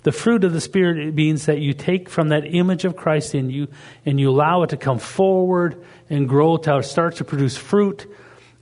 [0.04, 3.50] The fruit of the Spirit means that you take from that image of Christ in
[3.50, 3.68] you
[4.06, 8.10] and you allow it to come forward and grow till it starts to produce fruit.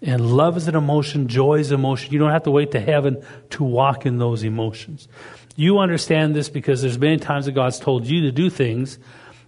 [0.01, 2.11] And love is an emotion, joy is an emotion.
[2.11, 5.07] You don't have to wait to heaven to walk in those emotions.
[5.55, 8.97] You understand this because there's many times that God's told you to do things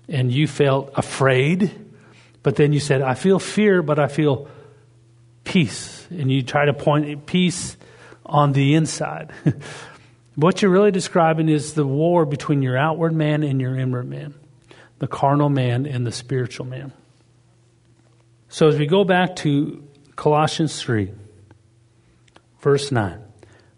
[0.08, 1.72] and you felt afraid,
[2.42, 4.48] but then you said, I feel fear, but I feel
[5.44, 6.08] peace.
[6.10, 7.78] And you try to point peace
[8.26, 9.32] on the inside.
[10.40, 14.36] What you're really describing is the war between your outward man and your inward man,
[15.00, 16.94] the carnal man and the spiritual man.
[18.48, 21.12] So as we go back to Colossians 3,
[22.62, 23.22] verse 9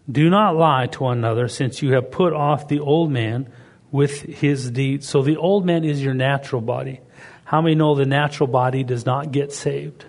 [0.08, 3.52] Do not lie to one another, since you have put off the old man
[3.90, 5.08] with his deeds.
[5.08, 7.00] So the old man is your natural body.
[7.44, 10.04] How many know the natural body does not get saved?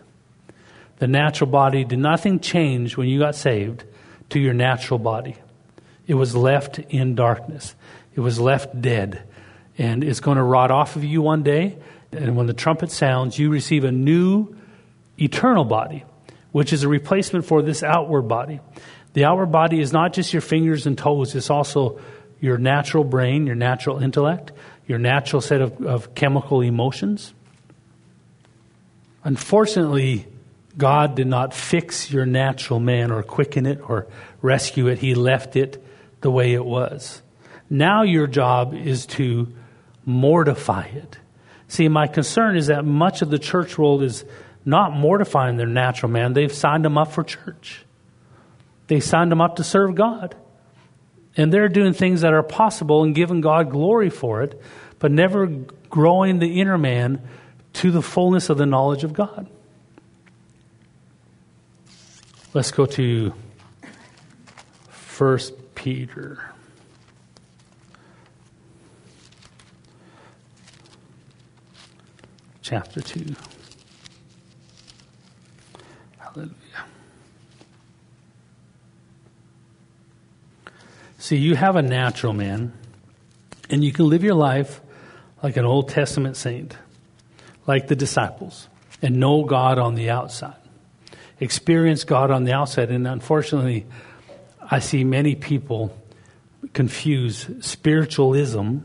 [0.99, 3.85] The natural body did nothing change when you got saved
[4.29, 5.37] to your natural body.
[6.07, 7.75] It was left in darkness.
[8.15, 9.23] It was left dead.
[9.77, 11.77] And it's going to rot off of you one day.
[12.11, 14.55] And when the trumpet sounds, you receive a new
[15.19, 16.03] eternal body,
[16.51, 18.59] which is a replacement for this outward body.
[19.13, 21.99] The outward body is not just your fingers and toes, it's also
[22.39, 24.51] your natural brain, your natural intellect,
[24.87, 27.33] your natural set of, of chemical emotions.
[29.23, 30.27] Unfortunately,
[30.77, 34.07] God did not fix your natural man or quicken it or
[34.41, 34.99] rescue it.
[34.99, 35.83] He left it
[36.23, 37.21] the way it was.
[37.69, 39.53] Now your job is to
[40.05, 41.17] mortify it.
[41.67, 44.25] See, my concern is that much of the church world is
[44.65, 46.33] not mortifying their natural man.
[46.33, 47.85] They've signed them up for church.
[48.87, 50.35] They signed them up to serve God.
[51.35, 54.61] And they're doing things that are possible and giving God glory for it,
[54.99, 55.47] but never
[55.89, 57.21] growing the inner man
[57.73, 59.47] to the fullness of the knowledge of God.
[62.53, 63.33] Let's go to
[64.89, 66.43] First Peter.
[72.61, 73.35] Chapter 2.
[76.17, 76.53] Hallelujah.
[81.17, 82.73] See, you have a natural man,
[83.69, 84.81] and you can live your life
[85.41, 86.77] like an Old Testament saint,
[87.67, 88.67] like the disciples,
[89.01, 90.55] and know God on the outside.
[91.39, 93.85] Experience God on the outside, and unfortunately,
[94.69, 95.95] I see many people
[96.73, 98.77] confuse spiritualism,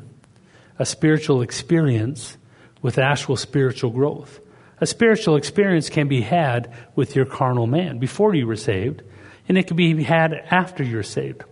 [0.79, 2.37] a spiritual experience,
[2.83, 4.41] with actual spiritual growth.
[4.81, 9.03] A spiritual experience can be had with your carnal man before you were saved,
[9.49, 11.43] and it can be had after you're saved,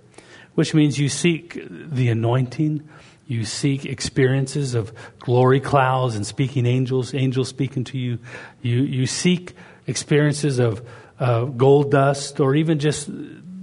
[0.55, 2.89] which means you seek the anointing,
[3.27, 8.19] you seek experiences of glory clouds and speaking angels, angels speaking to you.
[8.63, 9.55] You, you seek
[9.89, 10.87] experiences of
[11.19, 13.11] uh, gold dust or even just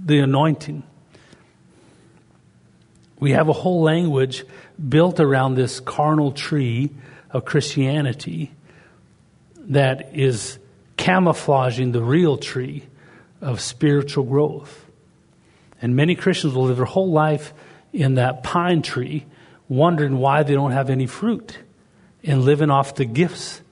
[0.04, 0.82] the anointing.
[3.18, 4.44] We have a whole language
[4.88, 6.90] built around this carnal tree
[7.30, 8.52] of Christianity
[9.56, 10.58] that is
[10.96, 12.84] camouflaging the real tree
[13.40, 14.84] of spiritual growth.
[15.80, 17.54] And many Christians will live their whole life
[17.92, 19.24] in that pine tree,
[19.68, 21.58] wondering why they don't have any fruit
[22.22, 23.62] and living off the gifts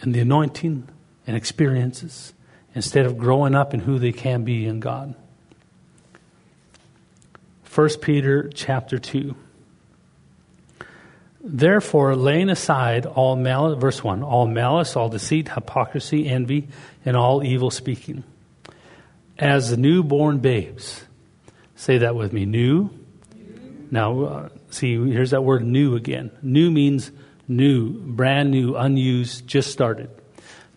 [0.00, 0.88] and the anointing
[1.26, 2.32] and experiences
[2.74, 5.14] instead of growing up in who they can be in God.
[7.74, 9.34] 1 Peter chapter 2.
[11.42, 16.68] Therefore, laying aside all malice, verse 1, all malice, all deceit, hypocrisy, envy,
[17.06, 18.24] and all evil speaking.
[19.38, 21.02] As newborn babes,
[21.74, 22.90] say that with me, new
[23.90, 26.30] Now, uh, see, here's that word new again.
[26.42, 27.10] New means
[27.48, 30.10] new, brand new, unused, just started.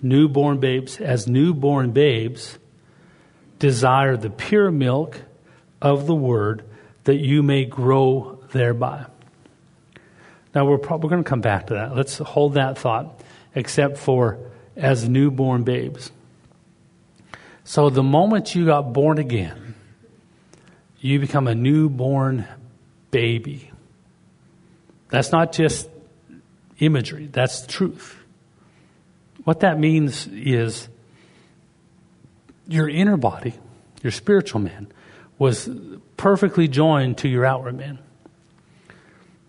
[0.01, 2.57] Newborn babes, as newborn babes,
[3.59, 5.19] desire the pure milk
[5.81, 6.63] of the word
[7.05, 9.05] that you may grow thereby.
[10.53, 11.95] Now, we're probably going to come back to that.
[11.95, 13.21] Let's hold that thought,
[13.55, 14.39] except for
[14.75, 16.11] as newborn babes.
[17.63, 19.75] So, the moment you got born again,
[20.99, 22.47] you become a newborn
[23.11, 23.71] baby.
[25.09, 25.89] That's not just
[26.79, 28.17] imagery, that's truth.
[29.43, 30.87] What that means is
[32.67, 33.53] your inner body,
[34.01, 34.87] your spiritual man,
[35.37, 35.69] was
[36.17, 37.99] perfectly joined to your outward man.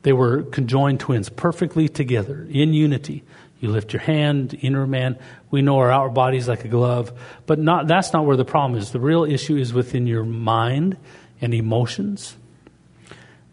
[0.03, 3.25] They were conjoined twins, perfectly together, in unity.
[3.59, 5.19] You lift your hand, inner man.
[5.51, 7.13] We know our outer body is like a glove,
[7.47, 8.93] but not, that's not where the problem is.
[8.93, 10.97] The real issue is within your mind
[11.41, 12.37] and emotions.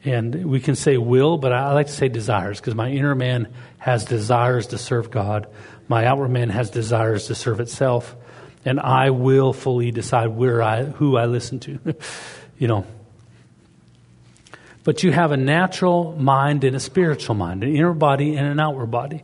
[0.06, 3.48] And we can say will, but I like to say desires because my inner man
[3.78, 5.48] has desires to serve God.
[5.88, 8.16] My outward man has desires to serve itself.
[8.66, 11.80] And I will fully decide where I, who I listen to.
[12.58, 12.86] you know,
[14.84, 18.60] but you have a natural mind and a spiritual mind, an inner body and an
[18.60, 19.24] outward body.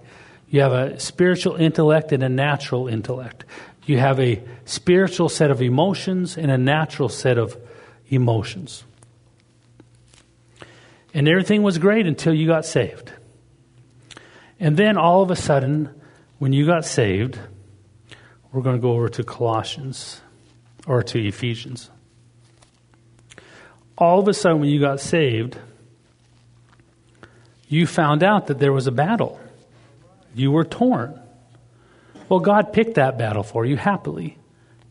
[0.49, 3.45] You have a spiritual intellect and a natural intellect.
[3.85, 7.57] You have a spiritual set of emotions and a natural set of
[8.07, 8.83] emotions.
[11.13, 13.11] And everything was great until you got saved.
[14.59, 15.89] And then all of a sudden,
[16.37, 17.39] when you got saved,
[18.51, 20.21] we're going to go over to Colossians
[20.87, 21.89] or to Ephesians
[23.99, 25.57] all of a sudden, when you got saved,
[27.67, 29.39] you found out that there was a battle.
[30.33, 31.19] You were torn.
[32.29, 34.37] Well, God picked that battle for you happily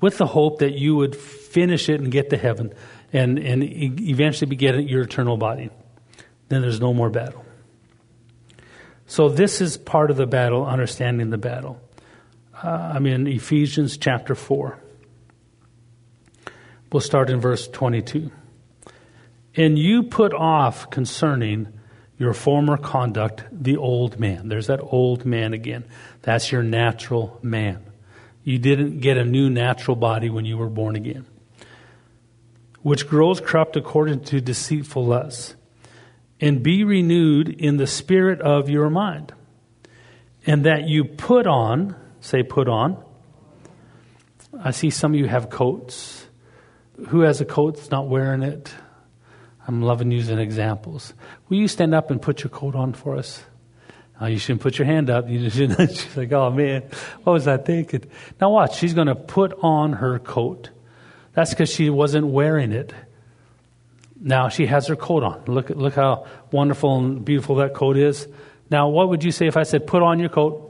[0.00, 2.72] with the hope that you would finish it and get to heaven
[3.12, 5.70] and, and eventually get your eternal body.
[6.48, 7.44] Then there's no more battle.
[9.06, 11.80] So, this is part of the battle, understanding the battle.
[12.62, 14.78] Uh, I'm in Ephesians chapter 4.
[16.92, 18.32] We'll start in verse 22.
[19.54, 21.68] And you put off concerning
[22.18, 24.48] your former conduct the old man.
[24.48, 25.84] There's that old man again.
[26.22, 27.84] That's your natural man.
[28.42, 31.26] You didn't get a new natural body when you were born again,
[32.82, 35.54] which grows corrupt according to deceitful lusts.
[36.40, 39.32] And be renewed in the spirit of your mind.
[40.46, 43.02] And that you put on, say, put on.
[44.62, 46.26] I see some of you have coats.
[47.08, 48.72] Who has a coat that's not wearing it?
[49.66, 51.12] I'm loving using examples.
[51.48, 53.44] Will you stand up and put your coat on for us?
[54.20, 55.28] Oh, you shouldn't put your hand up.
[55.28, 55.90] You shouldn't.
[55.96, 56.82] She's like, oh man,
[57.22, 58.04] what was I thinking?
[58.40, 60.70] Now watch, she's going to put on her coat.
[61.34, 62.92] That's because she wasn't wearing it.
[64.20, 65.44] Now she has her coat on.
[65.46, 68.26] Look, look how wonderful and beautiful that coat is.
[68.70, 70.67] Now, what would you say if I said, put on your coat?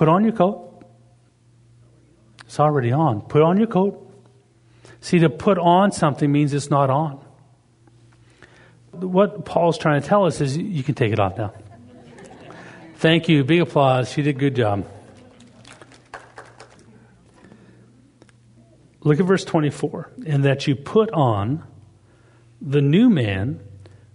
[0.00, 0.82] Put on your coat.
[2.46, 3.20] It's already on.
[3.20, 4.10] Put on your coat.
[5.02, 7.22] See, to put on something means it's not on.
[8.92, 11.52] What Paul's trying to tell us is you can take it off now.
[12.94, 13.44] Thank you.
[13.44, 14.10] Big applause.
[14.10, 14.88] She did a good job.
[19.00, 20.12] Look at verse 24.
[20.24, 21.62] And that you put on
[22.58, 23.60] the new man,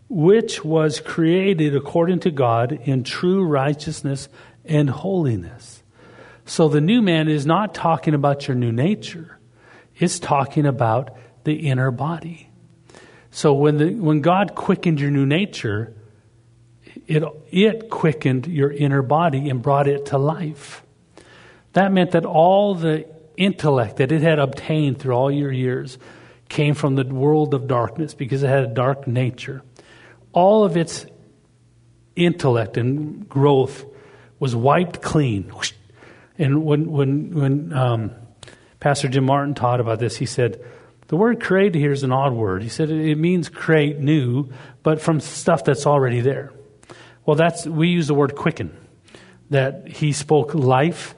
[0.09, 4.29] which was created according to God in true righteousness
[4.67, 5.83] and holiness.
[6.45, 9.39] So the new man is not talking about your new nature.
[9.97, 12.49] It's talking about the inner body.
[13.31, 15.93] So when, the, when God quickened your new nature,
[17.07, 20.83] it, it quickened your inner body and brought it to life.
[21.73, 25.97] That meant that all the intellect that it had obtained through all your years
[26.47, 29.61] came from the world of darkness because it had a dark nature.
[30.31, 31.05] All of its
[32.15, 33.85] intellect and growth
[34.45, 35.51] was wiped clean.
[36.37, 38.11] And when, when, when um,
[38.79, 40.15] Pastor Jim Martin taught about this.
[40.17, 40.63] He said,
[41.07, 42.61] the word create here is an odd word.
[42.61, 44.51] He said it means create new,
[44.83, 46.51] but from stuff that's already there.
[47.25, 48.77] Well, that's, we use the word quicken.
[49.49, 51.15] That he spoke life,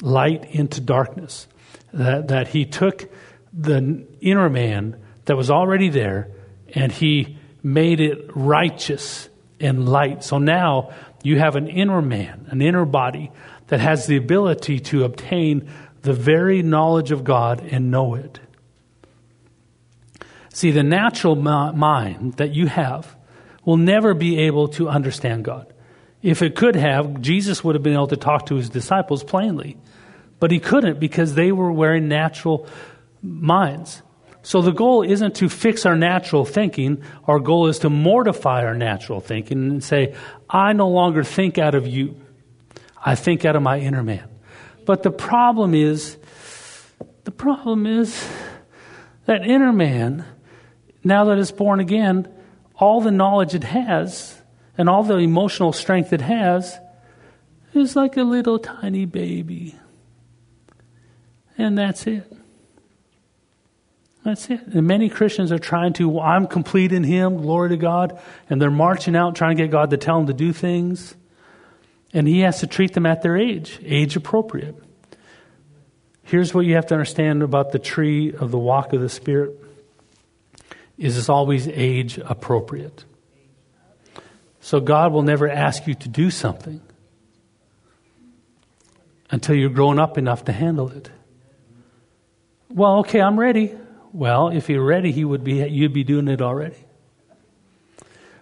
[0.00, 1.48] light into darkness.
[1.92, 3.12] That, that he took
[3.52, 6.30] the inner man that was already there
[6.72, 10.22] and he made it righteous and light.
[10.22, 13.30] So now you have an inner man, an inner body
[13.68, 15.68] that has the ability to obtain
[16.02, 18.40] the very knowledge of God and know it.
[20.52, 23.16] See, the natural mind that you have
[23.64, 25.72] will never be able to understand God.
[26.22, 29.76] If it could have, Jesus would have been able to talk to his disciples plainly.
[30.40, 32.66] But he couldn't because they were wearing natural
[33.22, 34.02] minds.
[34.48, 37.02] So the goal isn't to fix our natural thinking.
[37.26, 40.14] Our goal is to mortify our natural thinking and say,
[40.48, 42.18] I no longer think out of you.
[43.04, 44.26] I think out of my inner man.
[44.86, 46.16] But the problem is,
[47.24, 48.26] the problem is
[49.26, 50.24] that inner man,
[51.04, 52.26] now that it's born again,
[52.74, 54.40] all the knowledge it has
[54.78, 56.78] and all the emotional strength it has
[57.74, 59.76] is like a little tiny baby.
[61.58, 62.37] And that's it.
[64.28, 64.60] That's it.
[64.66, 68.20] And many Christians are trying to, well, I'm complete in Him, glory to God,
[68.50, 71.16] and they're marching out trying to get God to tell them to do things.
[72.12, 74.76] And He has to treat them at their age, age appropriate.
[76.24, 79.56] Here's what you have to understand about the tree of the walk of the Spirit
[80.98, 83.06] is it's always age appropriate.
[84.60, 86.82] So God will never ask you to do something
[89.30, 91.10] until you're grown up enough to handle it.
[92.68, 93.74] Well, okay, I'm ready.
[94.12, 96.76] Well, if you're ready, he would be, you'd be doing it already.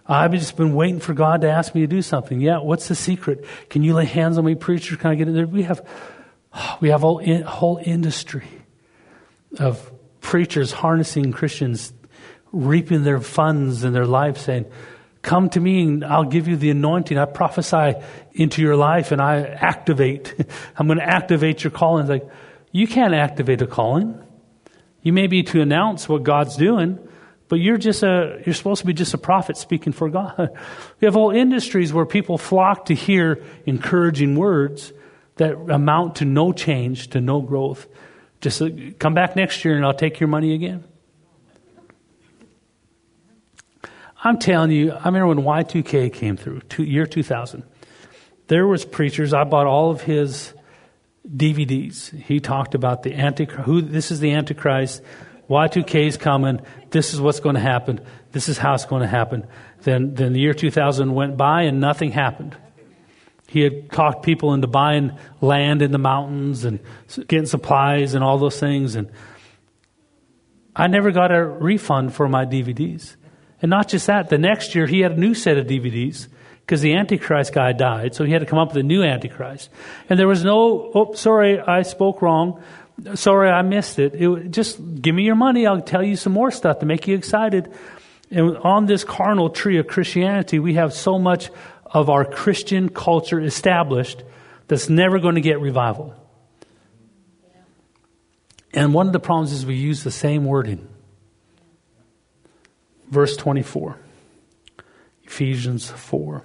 [0.05, 2.39] I've just been waiting for God to ask me to do something.
[2.39, 3.45] Yeah, what's the secret?
[3.69, 4.95] Can you lay hands on me, preacher?
[4.95, 5.47] Can I get in there?
[5.47, 5.85] We have,
[6.79, 8.47] we have a whole, whole industry
[9.59, 9.91] of
[10.21, 11.91] preachers harnessing Christians,
[12.51, 14.65] reaping their funds and their life, saying,
[15.21, 17.17] Come to me and I'll give you the anointing.
[17.17, 17.95] I prophesy
[18.33, 20.33] into your life and I activate.
[20.77, 22.01] I'm going to activate your calling.
[22.01, 22.29] It's like,
[22.71, 24.23] you can't activate a calling.
[25.07, 26.99] You may be to announce what God's doing,
[27.47, 30.49] but you're just a you're supposed to be just a prophet speaking for God.
[30.99, 34.91] We have whole industries where people flock to hear encouraging words
[35.37, 37.87] that amount to no change, to no growth.
[38.41, 38.67] Just uh,
[38.99, 40.83] come back next year and I'll take your money again.
[44.21, 47.63] I'm telling you, I remember when Y2K came through, two, year 2000.
[48.47, 49.33] There was preachers.
[49.33, 50.51] I bought all of his
[51.29, 52.15] DVDs.
[52.23, 53.65] He talked about the Antichrist.
[53.65, 55.01] Who, this is the Antichrist.
[55.49, 56.61] Y2K is coming.
[56.89, 58.01] This is what's going to happen.
[58.31, 59.47] This is how it's going to happen.
[59.81, 62.55] Then, then the year 2000 went by and nothing happened.
[63.47, 66.79] He had talked people into buying land in the mountains and
[67.27, 68.95] getting supplies and all those things.
[68.95, 69.09] And
[70.75, 73.15] I never got a refund for my DVDs.
[73.61, 76.27] And not just that, the next year he had a new set of DVDs
[76.67, 79.69] because the Antichrist guy died, so he had to come up with a new Antichrist.
[80.09, 82.61] And there was no, oh, sorry, I spoke wrong.
[83.15, 84.15] Sorry, I missed it.
[84.15, 84.51] it.
[84.51, 85.65] Just give me your money.
[85.65, 87.71] I'll tell you some more stuff to make you excited.
[88.31, 91.49] And on this carnal tree of Christianity, we have so much
[91.85, 94.23] of our Christian culture established
[94.67, 96.15] that's never going to get revival.
[98.73, 100.85] And one of the problems is we use the same wording.
[103.09, 103.97] Verse 24,
[105.23, 106.43] Ephesians 4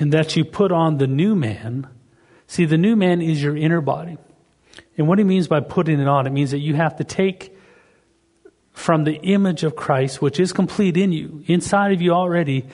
[0.00, 1.86] and that you put on the new man.
[2.48, 4.18] See, the new man is your inner body.
[4.96, 7.56] And what he means by putting it on, it means that you have to take
[8.72, 12.66] from the image of Christ, which is complete in you, inside of you already,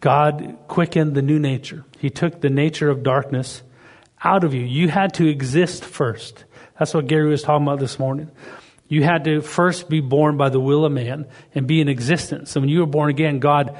[0.00, 1.84] God quickened the new nature.
[1.98, 3.62] He took the nature of darkness
[4.22, 4.62] out of you.
[4.62, 6.44] You had to exist first.
[6.78, 8.30] That's what Gary was talking about this morning.
[8.88, 12.50] You had to first be born by the will of man and be in existence.
[12.50, 13.78] So when you were born again, God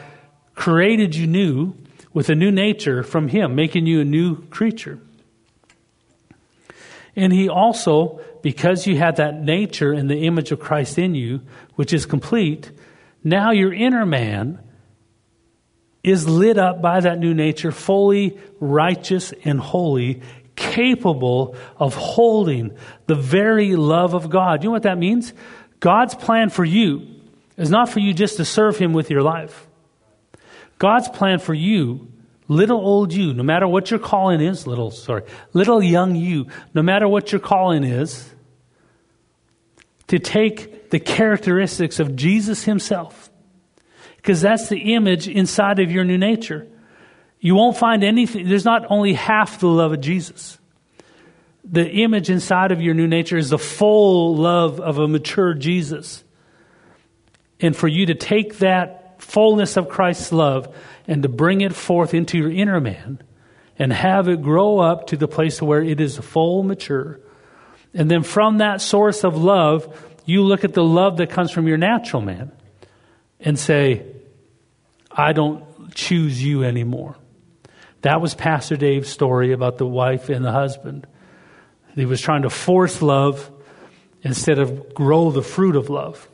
[0.55, 1.75] created you new
[2.15, 4.99] with a new nature from Him, making you a new creature.
[7.15, 11.43] And He also, because you had that nature and the image of Christ in you,
[11.75, 12.71] which is complete,
[13.23, 14.61] now your inner man
[16.03, 20.23] is lit up by that new nature, fully righteous and holy,
[20.55, 24.63] capable of holding the very love of God.
[24.63, 25.33] You know what that means?
[25.81, 27.07] God's plan for you
[27.57, 29.67] is not for you just to serve Him with your life.
[30.85, 32.13] God's plan for you,
[32.47, 35.23] little old you, no matter what your calling is, little, sorry,
[35.55, 38.31] little young you, no matter what your calling is,
[40.09, 43.31] to take the characteristics of Jesus himself.
[44.17, 46.69] Because that's the image inside of your new nature.
[47.41, 50.59] You won't find anything, there's not only half the love of Jesus.
[51.65, 56.23] The image inside of your new nature is the full love of a mature Jesus.
[57.59, 60.75] And for you to take that fullness of Christ's love
[61.09, 63.21] and to bring it forth into your inner man
[63.79, 67.21] and have it grow up to the place where it is full, mature.
[67.93, 69.89] And then from that source of love,
[70.25, 72.53] you look at the love that comes from your natural man
[73.41, 74.07] and say,
[75.11, 75.65] I don't
[75.95, 77.17] choose you anymore.
[78.03, 81.07] That was Pastor Dave's story about the wife and the husband.
[81.95, 83.51] He was trying to force love
[84.23, 86.29] instead of grow the fruit of love.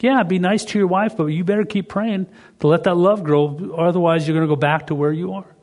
[0.00, 2.26] Yeah, be nice to your wife, but you better keep praying
[2.60, 3.74] to let that love grow.
[3.76, 5.56] Otherwise, you're going to go back to where you are.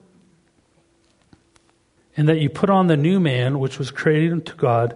[2.17, 4.95] And that you put on the new man, which was created unto God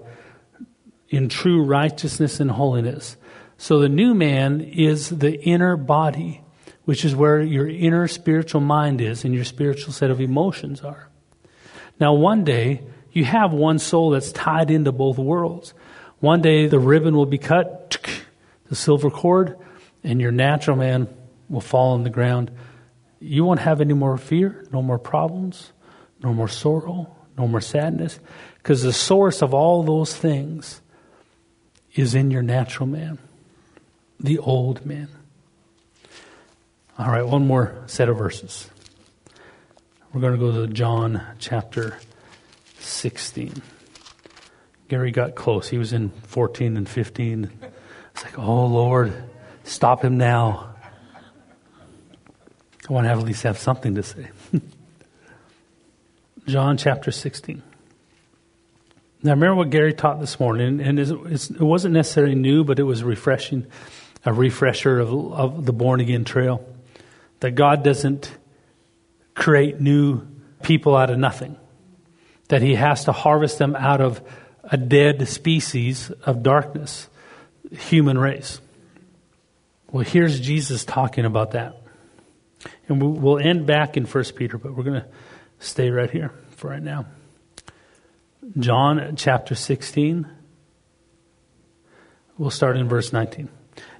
[1.09, 3.17] in true righteousness and holiness.
[3.57, 6.41] So the new man is the inner body,
[6.85, 11.09] which is where your inner spiritual mind is and your spiritual set of emotions are.
[11.99, 15.73] Now, one day, you have one soul that's tied into both worlds.
[16.19, 17.97] One day, the ribbon will be cut,
[18.69, 19.57] the silver cord,
[20.03, 21.07] and your natural man
[21.49, 22.51] will fall on the ground.
[23.19, 25.73] You won't have any more fear, no more problems,
[26.23, 28.19] no more sorrow, no more sadness,
[28.57, 30.81] because the source of all those things
[31.95, 33.17] is in your natural man,
[34.19, 35.09] the old man.
[36.97, 38.69] All right, one more set of verses.
[40.13, 41.99] We're going to go to John chapter
[42.79, 43.61] 16.
[44.87, 45.69] Gary got close.
[45.69, 47.51] He was in 14 and 15.
[48.19, 49.13] It's like, oh, Lord,
[49.63, 50.75] stop him now.
[52.89, 54.27] I want to have at least have something to say.
[56.45, 57.63] John chapter 16.
[59.23, 63.05] Now, remember what Gary taught this morning, and it wasn't necessarily new, but it was
[63.05, 63.67] refreshing,
[64.25, 66.67] a refresher of, of the born again trail.
[67.39, 68.37] That God doesn't
[69.33, 70.27] create new
[70.61, 71.55] people out of nothing,
[72.49, 74.21] that He has to harvest them out of
[74.65, 77.07] a dead species of darkness,
[77.71, 78.61] human race.
[79.91, 81.81] Well, here's Jesus talking about that.
[82.87, 85.07] And we'll end back in 1 Peter, but we're going to
[85.59, 87.05] stay right here for right now.
[88.57, 90.27] John chapter 16.
[92.37, 93.49] We'll start in verse 19.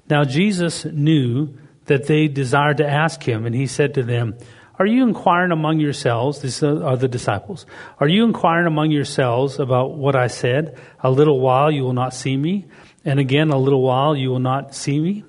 [0.09, 1.53] Now Jesus knew
[1.86, 4.38] that they desired to ask him, and he said to them,
[4.78, 6.39] Are you inquiring among yourselves?
[6.41, 7.65] These are uh, the disciples.
[7.99, 10.80] Are you inquiring among yourselves about what I said?
[11.01, 12.67] A little while you will not see me,
[13.06, 15.24] and again a little while you will not see me?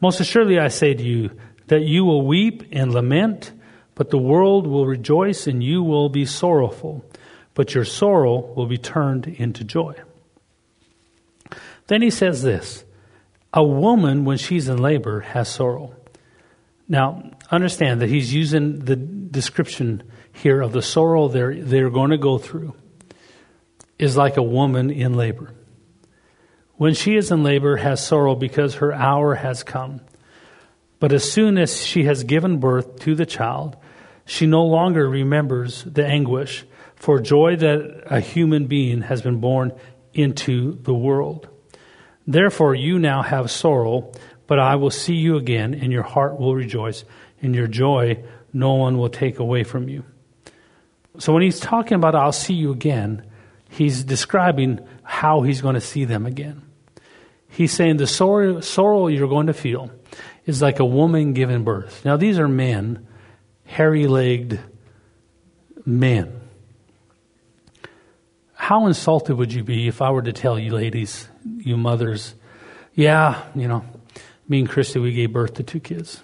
[0.00, 1.30] Most assuredly I say to you
[1.68, 3.52] that you will weep and lament
[3.96, 7.04] but the world will rejoice and you will be sorrowful,
[7.54, 9.94] but your sorrow will be turned into joy.
[11.88, 12.84] Then he says this
[13.52, 15.96] A woman, when she's in labor, has sorrow.
[16.88, 22.18] Now, understand that he's using the description here of the sorrow they're, they're going to
[22.18, 22.74] go through
[23.98, 25.52] is like a woman in labor.
[26.74, 30.00] When she is in labor, has sorrow because her hour has come.
[30.98, 33.76] But as soon as she has given birth to the child,
[34.26, 36.64] she no longer remembers the anguish
[36.96, 39.72] for joy that a human being has been born
[40.12, 41.48] into the world.
[42.26, 44.12] Therefore, you now have sorrow,
[44.46, 47.04] but I will see you again, and your heart will rejoice,
[47.40, 50.04] and your joy no one will take away from you.
[51.18, 53.24] So, when he's talking about I'll see you again,
[53.76, 56.62] he's describing how he's going to see them again.
[57.48, 59.90] He's saying the sorrow, sorrow you're going to feel
[60.46, 62.04] is like a woman giving birth.
[62.04, 63.06] Now, these are men
[63.64, 64.60] hairy legged
[65.84, 66.40] men.
[68.54, 72.34] How insulted would you be if I were to tell you, ladies, you mothers,
[72.94, 73.84] yeah, you know,
[74.48, 76.22] me and Christy, we gave birth to two kids.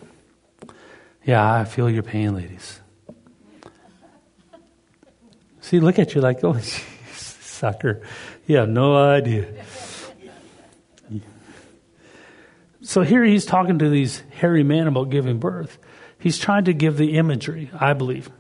[1.25, 2.81] Yeah, I feel your pain, ladies.
[5.61, 6.59] See, look at you like, oh,
[7.63, 8.03] sucker.
[8.49, 9.47] You have no idea.
[12.81, 15.79] So here he's talking to these hairy men about giving birth.
[16.19, 18.31] He's trying to give the imagery, I believe,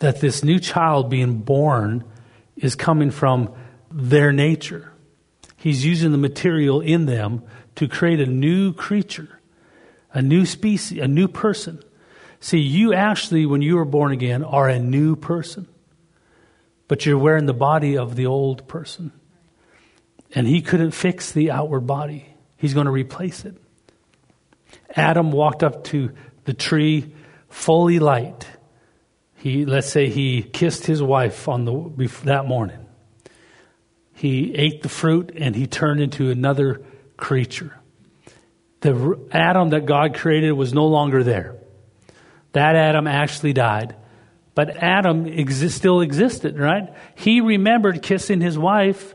[0.00, 2.04] that this new child being born
[2.56, 3.54] is coming from
[3.90, 4.92] their nature.
[5.56, 7.42] He's using the material in them
[7.76, 9.40] to create a new creature,
[10.12, 11.82] a new species, a new person.
[12.40, 15.66] See, you actually, when you were born again, are a new person,
[16.88, 19.12] but you're wearing the body of the old person.
[20.34, 23.56] And he couldn't fix the outward body, he's going to replace it.
[24.96, 26.10] Adam walked up to
[26.44, 27.14] the tree
[27.48, 28.46] fully light.
[29.36, 32.86] He, let's say he kissed his wife on the, that morning.
[34.14, 36.82] He ate the fruit and he turned into another
[37.16, 37.78] creature.
[38.80, 41.56] The Adam that God created was no longer there.
[42.52, 43.94] That Adam actually died.
[44.58, 46.92] But Adam still existed, right?
[47.14, 49.14] He remembered kissing his wife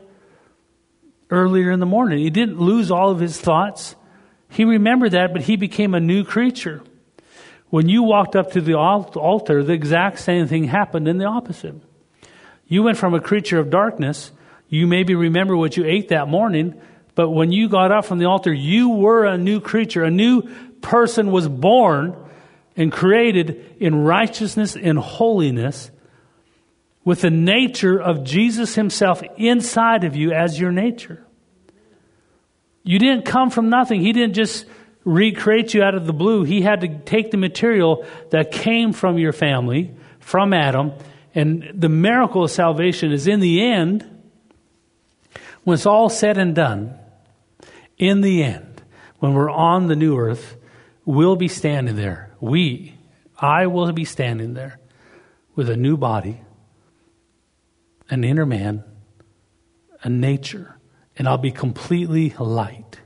[1.28, 2.20] earlier in the morning.
[2.20, 3.94] He didn't lose all of his thoughts.
[4.48, 6.82] He remembered that, but he became a new creature.
[7.68, 11.74] When you walked up to the altar, the exact same thing happened in the opposite.
[12.66, 14.32] You went from a creature of darkness.
[14.70, 16.80] You maybe remember what you ate that morning,
[17.14, 20.04] but when you got up from the altar, you were a new creature.
[20.04, 20.40] A new
[20.80, 22.16] person was born
[22.76, 25.90] and created in righteousness and holiness
[27.04, 31.24] with the nature of Jesus himself inside of you as your nature.
[32.82, 34.00] You didn't come from nothing.
[34.00, 34.66] He didn't just
[35.04, 36.44] recreate you out of the blue.
[36.44, 40.92] He had to take the material that came from your family, from Adam,
[41.34, 44.10] and the miracle of salvation is in the end
[45.64, 46.94] When it's all said and done,
[47.98, 48.82] in the end,
[49.18, 50.56] when we're on the new earth,
[51.04, 52.30] we'll be standing there.
[52.44, 52.94] We,
[53.38, 54.78] I will be standing there
[55.54, 56.42] with a new body,
[58.10, 58.84] an inner man,
[60.02, 60.76] a nature,
[61.16, 63.00] and I'll be completely light,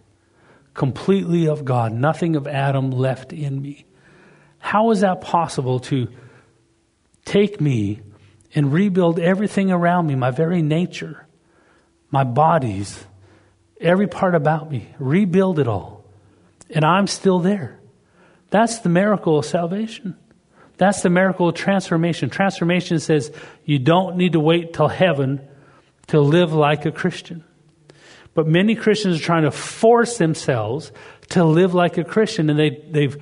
[0.74, 3.86] completely of God, nothing of Adam left in me.
[4.58, 6.08] How is that possible to
[7.24, 8.00] take me
[8.56, 11.28] and rebuild everything around me, my very nature,
[12.10, 13.04] my bodies,
[13.80, 16.04] every part about me, rebuild it all.
[16.70, 17.77] And I'm still there.
[18.50, 20.16] That's the miracle of salvation.
[20.78, 22.30] That's the miracle of transformation.
[22.30, 23.32] Transformation says
[23.64, 25.40] you don't need to wait till heaven
[26.08, 27.44] to live like a Christian.
[28.34, 30.92] But many Christians are trying to force themselves
[31.30, 33.20] to live like a Christian, and they, they've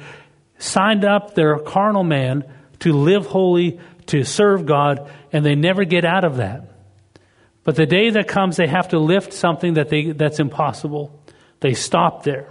[0.59, 2.45] signed up their carnal man
[2.81, 6.71] to live holy, to serve God, and they never get out of that.
[7.65, 11.19] But the day that comes, they have to lift something that they, that's impossible.
[11.61, 12.49] They stop there.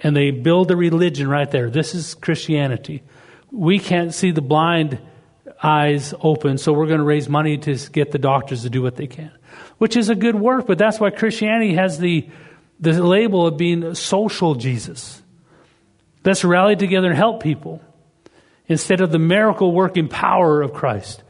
[0.00, 1.70] And they build a religion right there.
[1.70, 3.02] This is Christianity.
[3.50, 4.98] We can't see the blind
[5.62, 8.96] eyes open, so we're going to raise money to get the doctors to do what
[8.96, 9.32] they can,
[9.78, 12.28] which is a good work, but that's why Christianity has the,
[12.80, 15.22] the label of being social Jesus.
[16.24, 17.80] Let's rally together and help people
[18.66, 21.22] instead of the miracle working power of Christ.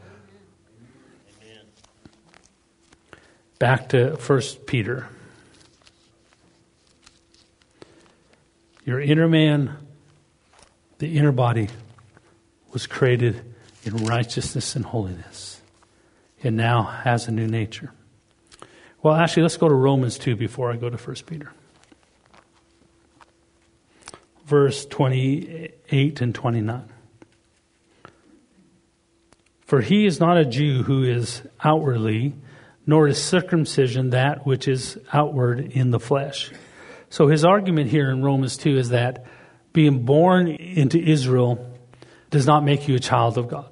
[3.59, 5.07] Back to 1 Peter.
[8.87, 9.75] Your inner man,
[10.99, 11.67] the inner body,
[12.71, 13.43] was created
[13.83, 15.59] in righteousness and holiness.
[16.41, 17.91] It now has a new nature.
[19.03, 21.51] Well, actually, let's go to Romans 2 before I go to 1 Peter.
[24.45, 26.89] Verse 28 and 29.
[29.65, 32.35] For he is not a Jew who is outwardly
[32.85, 36.53] nor is circumcision that which is outward in the flesh.
[37.09, 39.25] So his argument here in Romans 2 is that
[39.73, 41.65] being born into Israel
[42.29, 43.69] does not make you a child of God.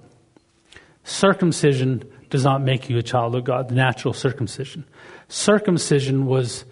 [1.04, 4.86] Circumcision does not make you a child of God, the natural circumcision.
[5.28, 6.66] Circumcision was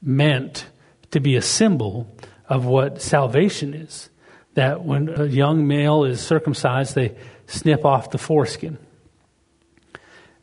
[0.00, 0.66] meant
[1.10, 2.08] to be a symbol
[2.48, 4.10] of what salvation is.
[4.54, 8.78] That when a young male is circumcised, they snip off the foreskin.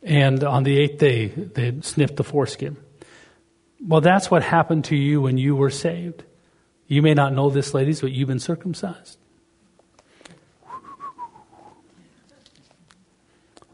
[0.02, 2.76] And on the eighth day, they sniffed the foreskin.
[3.84, 6.22] Well, that's what happened to you when you were saved.
[6.86, 9.18] You may not know this, ladies, but you've been circumcised.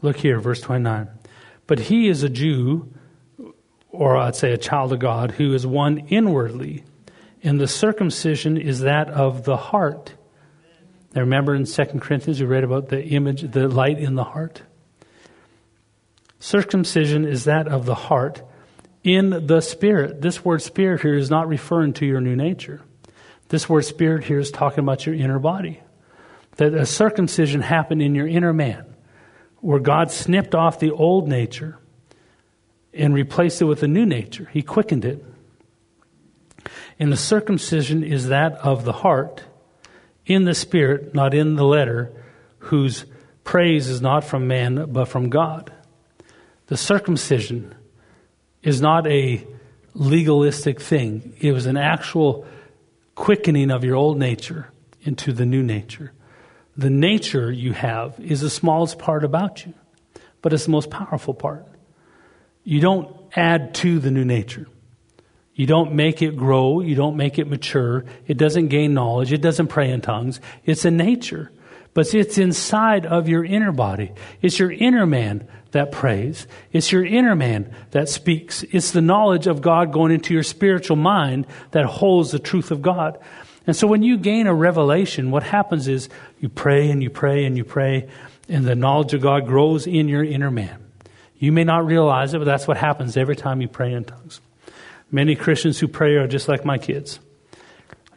[0.01, 1.09] Look here, verse 29.
[1.67, 2.91] But he is a Jew,
[3.89, 6.83] or I'd say a child of God, who is one inwardly,
[7.43, 10.13] and the circumcision is that of the heart.
[11.13, 14.63] Now remember in 2 Corinthians, we read about the image, the light in the heart.
[16.39, 18.41] Circumcision is that of the heart
[19.15, 20.21] in the spirit.
[20.21, 22.81] This word spirit here is not referring to your new nature.
[23.47, 25.81] This word spirit here is talking about your inner body.
[26.57, 28.85] That a circumcision happened in your inner man,
[29.61, 31.79] where God snipped off the old nature
[32.93, 34.47] and replaced it with a new nature.
[34.53, 35.25] He quickened it.
[36.99, 39.43] And the circumcision is that of the heart
[40.25, 42.11] in the spirit, not in the letter,
[42.59, 43.05] whose
[43.43, 45.71] praise is not from man, but from God.
[46.67, 47.73] The circumcision
[48.63, 49.45] is not a
[49.93, 52.45] legalistic thing, it was an actual
[53.15, 56.13] quickening of your old nature into the new nature.
[56.77, 59.73] The nature you have is the smallest part about you,
[60.41, 61.65] but it's the most powerful part.
[62.63, 64.67] You don't add to the new nature.
[65.55, 66.79] You don't make it grow.
[66.79, 68.05] You don't make it mature.
[68.27, 69.33] It doesn't gain knowledge.
[69.33, 70.39] It doesn't pray in tongues.
[70.63, 71.51] It's a nature.
[71.93, 74.11] But it's inside of your inner body.
[74.41, 76.47] It's your inner man that prays.
[76.71, 78.63] It's your inner man that speaks.
[78.71, 82.81] It's the knowledge of God going into your spiritual mind that holds the truth of
[82.81, 83.17] God.
[83.67, 86.09] And so when you gain a revelation, what happens is
[86.39, 88.09] you pray and you pray and you pray,
[88.47, 90.83] and the knowledge of God grows in your inner man.
[91.37, 94.41] You may not realize it, but that's what happens every time you pray in tongues.
[95.11, 97.19] Many Christians who pray are just like my kids.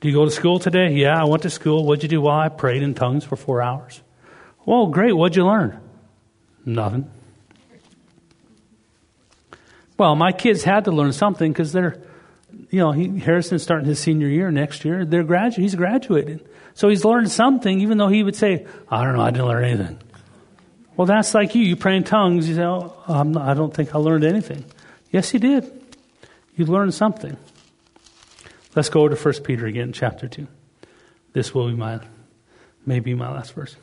[0.02, 0.94] Do you go to school today?
[0.94, 1.86] Yeah, I went to school.
[1.86, 2.20] What'd you do?
[2.20, 4.02] Well, I prayed in tongues for four hours.
[4.66, 5.12] Well, great.
[5.12, 5.78] What'd you learn?
[6.66, 7.08] Nothing.
[9.96, 12.02] Well, my kids had to learn something because they're,
[12.70, 15.04] you know, he, Harrison's starting his senior year next year.
[15.04, 15.62] They're graduate.
[15.62, 16.44] He's graduated,
[16.74, 17.80] so he's learned something.
[17.80, 19.98] Even though he would say, "I don't know, I didn't learn anything."
[20.96, 21.62] Well, that's like you.
[21.62, 22.48] You pray in tongues.
[22.48, 24.64] You say, oh, not, "I don't think I learned anything."
[25.12, 25.70] Yes, you did.
[26.56, 27.36] You learned something.
[28.74, 30.46] Let's go to 1 Peter again, chapter 2.
[31.32, 32.00] This will be my,
[32.86, 33.76] maybe my last verse.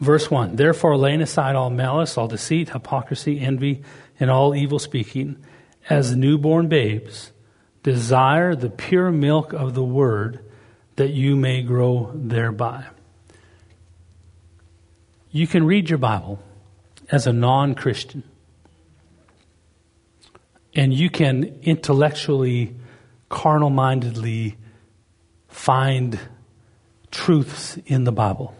[0.00, 3.82] Verse 1 Therefore, laying aside all malice, all deceit, hypocrisy, envy,
[4.18, 5.42] and all evil speaking,
[5.88, 7.32] as newborn babes,
[7.82, 10.44] desire the pure milk of the word
[10.96, 12.86] that you may grow thereby.
[15.30, 16.38] You can read your Bible
[17.10, 18.22] as a non Christian,
[20.74, 22.74] and you can intellectually,
[23.28, 24.56] carnal mindedly
[25.48, 26.18] find
[27.10, 28.54] truths in the Bible.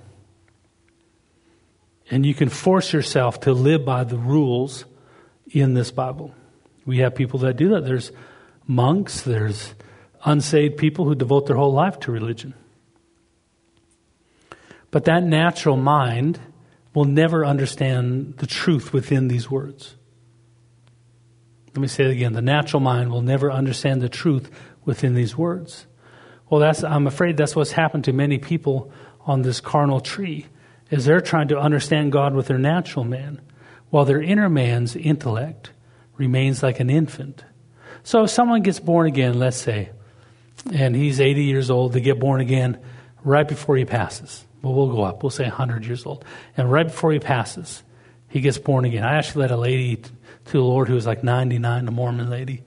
[2.10, 4.84] And you can force yourself to live by the rules
[5.50, 6.34] in this Bible.
[6.84, 7.84] We have people that do that.
[7.84, 8.12] There's
[8.66, 9.74] monks, there's
[10.24, 12.54] unsaved people who devote their whole life to religion.
[14.90, 16.38] But that natural mind
[16.94, 19.96] will never understand the truth within these words.
[21.74, 22.34] Let me say it again.
[22.34, 24.50] The natural mind will never understand the truth
[24.84, 25.86] within these words.
[26.50, 28.92] Well, that's, I'm afraid that's what's happened to many people
[29.24, 30.46] on this carnal tree,
[30.90, 33.40] is they're trying to understand God with their natural man,
[33.88, 35.70] while their inner man's intellect
[36.16, 37.44] remains like an infant.
[38.02, 39.90] So if someone gets born again, let's say,
[40.72, 42.78] and he's 80 years old, they get born again
[43.24, 44.44] right before he passes.
[44.60, 45.22] Well, we'll go up.
[45.22, 46.24] We'll say 100 years old.
[46.56, 47.82] And right before he passes,
[48.28, 49.04] he gets born again.
[49.04, 50.02] I actually led a lady
[50.46, 52.64] to the Lord who was like 99, a Mormon lady.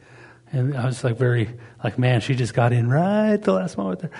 [0.51, 1.49] And I was like, very,
[1.83, 4.11] like, man, she just got in right the last moment there.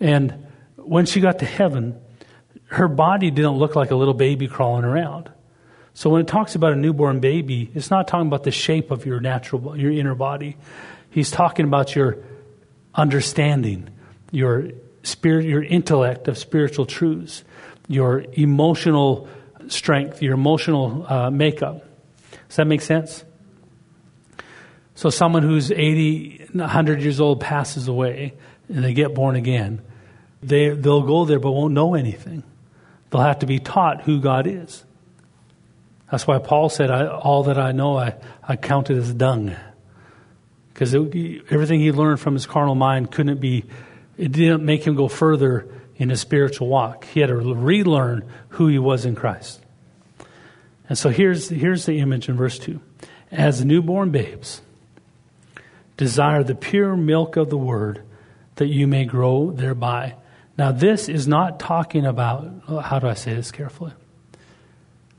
[0.00, 0.46] And
[0.76, 1.98] when she got to heaven,
[2.66, 5.30] her body didn't look like a little baby crawling around.
[5.94, 9.04] So when it talks about a newborn baby, it's not talking about the shape of
[9.04, 10.56] your natural, your inner body.
[11.10, 12.18] He's talking about your
[12.94, 13.88] understanding,
[14.30, 14.68] your
[15.02, 17.42] spirit, your intellect of spiritual truths,
[17.88, 19.28] your emotional
[19.68, 21.87] strength, your emotional uh, makeup.
[22.48, 23.24] Does that make sense?
[24.94, 28.34] So someone who's 80, 100 years old passes away
[28.68, 29.80] and they get born again.
[30.42, 32.42] They, they'll go there but won't know anything.
[33.10, 34.84] They'll have to be taught who God is.
[36.10, 39.54] That's why Paul said, All that I know, I, I count it as dung
[40.78, 43.64] because everything he learned from his carnal mind couldn't be,
[44.16, 47.04] it didn't make him go further in his spiritual walk.
[47.06, 49.60] He had to relearn who he was in Christ.
[50.88, 52.80] And so here's, here's the image in verse 2.
[53.30, 54.62] As newborn babes,
[55.96, 58.02] desire the pure milk of the word
[58.56, 60.14] that you may grow thereby.
[60.56, 62.50] Now, this is not talking about,
[62.82, 63.92] how do I say this carefully?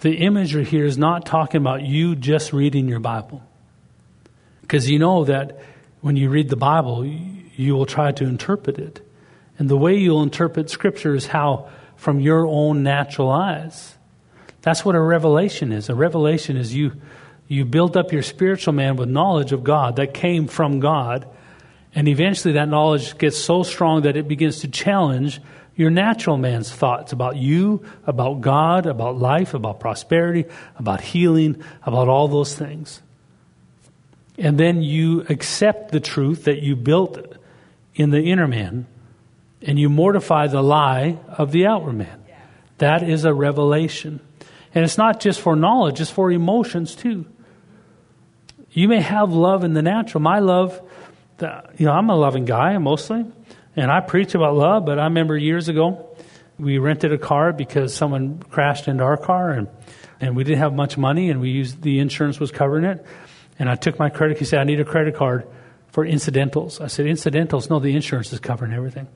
[0.01, 3.43] The imagery here is not talking about you just reading your Bible.
[4.61, 5.59] Because you know that
[6.01, 9.01] when you read the Bible, you will try to interpret it.
[9.57, 13.95] And the way you'll interpret Scripture is how, from your own natural eyes.
[14.61, 15.89] That's what a revelation is.
[15.89, 16.93] A revelation is you,
[17.47, 21.27] you build up your spiritual man with knowledge of God that came from God.
[21.95, 25.41] And eventually that knowledge gets so strong that it begins to challenge
[25.75, 30.45] your natural man's thoughts about you, about God, about life, about prosperity,
[30.75, 33.01] about healing, about all those things
[34.39, 37.19] and then you accept the truth that you built
[37.93, 38.87] in the inner man,
[39.61, 42.23] and you mortify the lie of the outward man.
[42.77, 44.21] That is a revelation.
[44.73, 47.25] And it's not just for knowledge, it's for emotions too.
[48.71, 50.21] You may have love in the natural.
[50.21, 50.79] My love,
[51.41, 53.25] you know, I'm a loving guy mostly,
[53.75, 56.05] and I preach about love, but I remember years ago,
[56.59, 59.69] we rented a car because someone crashed into our car and,
[60.19, 63.03] and we didn't have much money and we used the insurance was covering it.
[63.57, 64.37] And I took my credit.
[64.37, 65.47] He said, I need a credit card
[65.87, 66.81] for incidentals.
[66.81, 67.69] I said, incidentals?
[67.69, 69.07] No, the insurance is covering everything.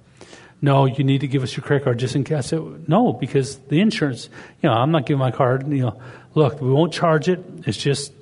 [0.63, 2.37] No, you need to give us your credit card just in case.
[2.37, 4.29] I said, no, because the insurance,
[4.61, 6.01] you know, I'm not giving my card, you know,
[6.35, 7.43] look, we won't charge it.
[7.65, 8.13] It's just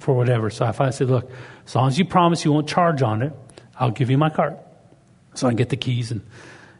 [0.00, 0.50] for whatever.
[0.50, 1.30] So I said, look,
[1.64, 3.32] as long as you promise you won't charge on it,
[3.78, 4.56] I'll give you my card.
[5.34, 6.10] So I can get the keys.
[6.10, 6.26] And,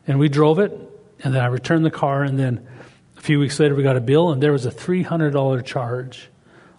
[0.09, 0.73] and we drove it,
[1.23, 2.67] and then I returned the car, and then
[3.17, 6.31] a few weeks later we got a bill, and there was a $300 charge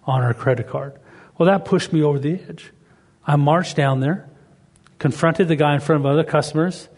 [0.04, 0.92] on our credit card.
[1.38, 2.72] Well, that pushed me over the edge.
[3.26, 4.28] I marched down there,
[4.98, 6.90] confronted the guy in front of other customers.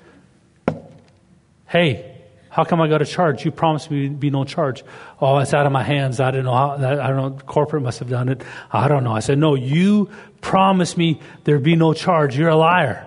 [1.71, 2.17] Hey,
[2.49, 3.45] how come I got a charge?
[3.45, 4.83] You promised me be no charge.
[5.21, 6.19] Oh, it's out of my hands.
[6.19, 7.39] I don't know how, I don't know.
[7.47, 8.43] Corporate must have done it.
[8.73, 9.13] I don't know.
[9.13, 10.11] I said, no, you
[10.41, 12.37] promised me there'd be no charge.
[12.37, 13.07] You're a liar.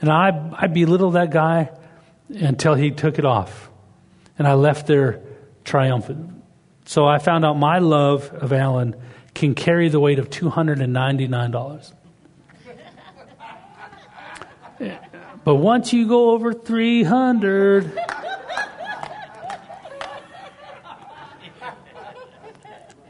[0.00, 1.72] And I, I belittled that guy
[2.28, 3.68] until he took it off.
[4.38, 5.20] And I left there
[5.64, 6.44] triumphant.
[6.84, 8.94] So I found out my love of Alan
[9.34, 11.92] can carry the weight of $299.
[15.46, 17.96] But once you go over 300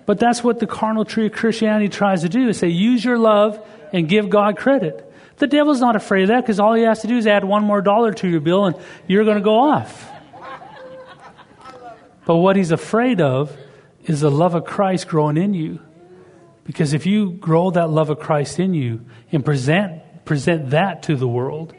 [0.05, 3.19] But that's what the carnal tree of Christianity tries to do is say, use your
[3.19, 3.59] love
[3.93, 5.03] and give God credit.
[5.39, 7.65] The devil's not afraid of that because all he has to do is add one
[7.65, 8.77] more dollar to your bill and
[9.09, 10.13] you're going to go off.
[12.27, 13.57] But what he's afraid of
[14.05, 15.81] is the love of Christ growing in you.
[16.65, 21.17] Because if you grow that love of Christ in you and present, present that to
[21.17, 21.75] the world,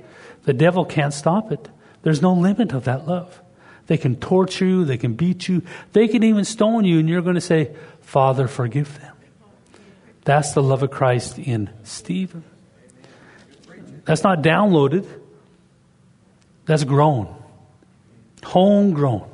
[0.47, 1.67] the devil can't stop it.
[2.03, 3.41] There's no limit of that love.
[3.87, 7.21] They can torture you, they can beat you, they can even stone you, and you're
[7.21, 9.13] going to say, Father, forgive them.
[10.23, 12.45] That's the love of Christ in Stephen.
[14.05, 15.05] That's not downloaded,
[16.65, 17.35] that's grown,
[18.41, 19.29] homegrown.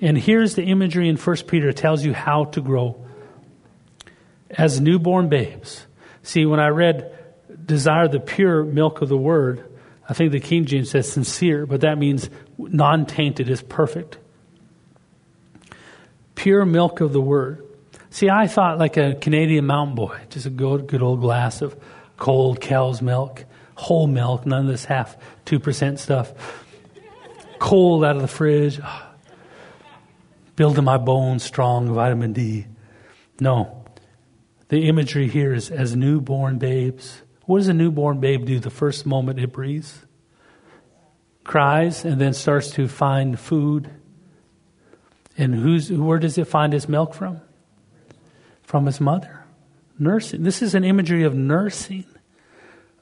[0.00, 1.68] And here's the imagery in 1 Peter.
[1.68, 3.00] It tells you how to grow
[4.50, 5.86] as newborn babes.
[6.24, 7.16] See, when I read
[7.64, 9.64] desire the pure milk of the word,
[10.08, 14.18] I think the King James says sincere, but that means non tainted is perfect.
[16.34, 17.64] Pure milk of the word.
[18.10, 21.76] See, I thought like a Canadian mountain boy, just a good, good old glass of
[22.16, 23.44] cold cow's milk,
[23.74, 26.32] whole milk, none of this half 2% stuff.
[27.58, 29.10] Cold out of the fridge, ah.
[30.54, 32.66] building my bones strong, vitamin D.
[33.40, 33.84] No.
[34.68, 37.22] The imagery here is as newborn babes.
[37.46, 40.00] What does a newborn babe do the first moment it breathes?
[41.44, 43.90] Cries and then starts to find food.
[45.36, 47.40] And who's, where does it find its milk from?
[48.62, 49.44] From its mother.
[49.98, 50.42] Nursing.
[50.42, 52.06] This is an imagery of nursing.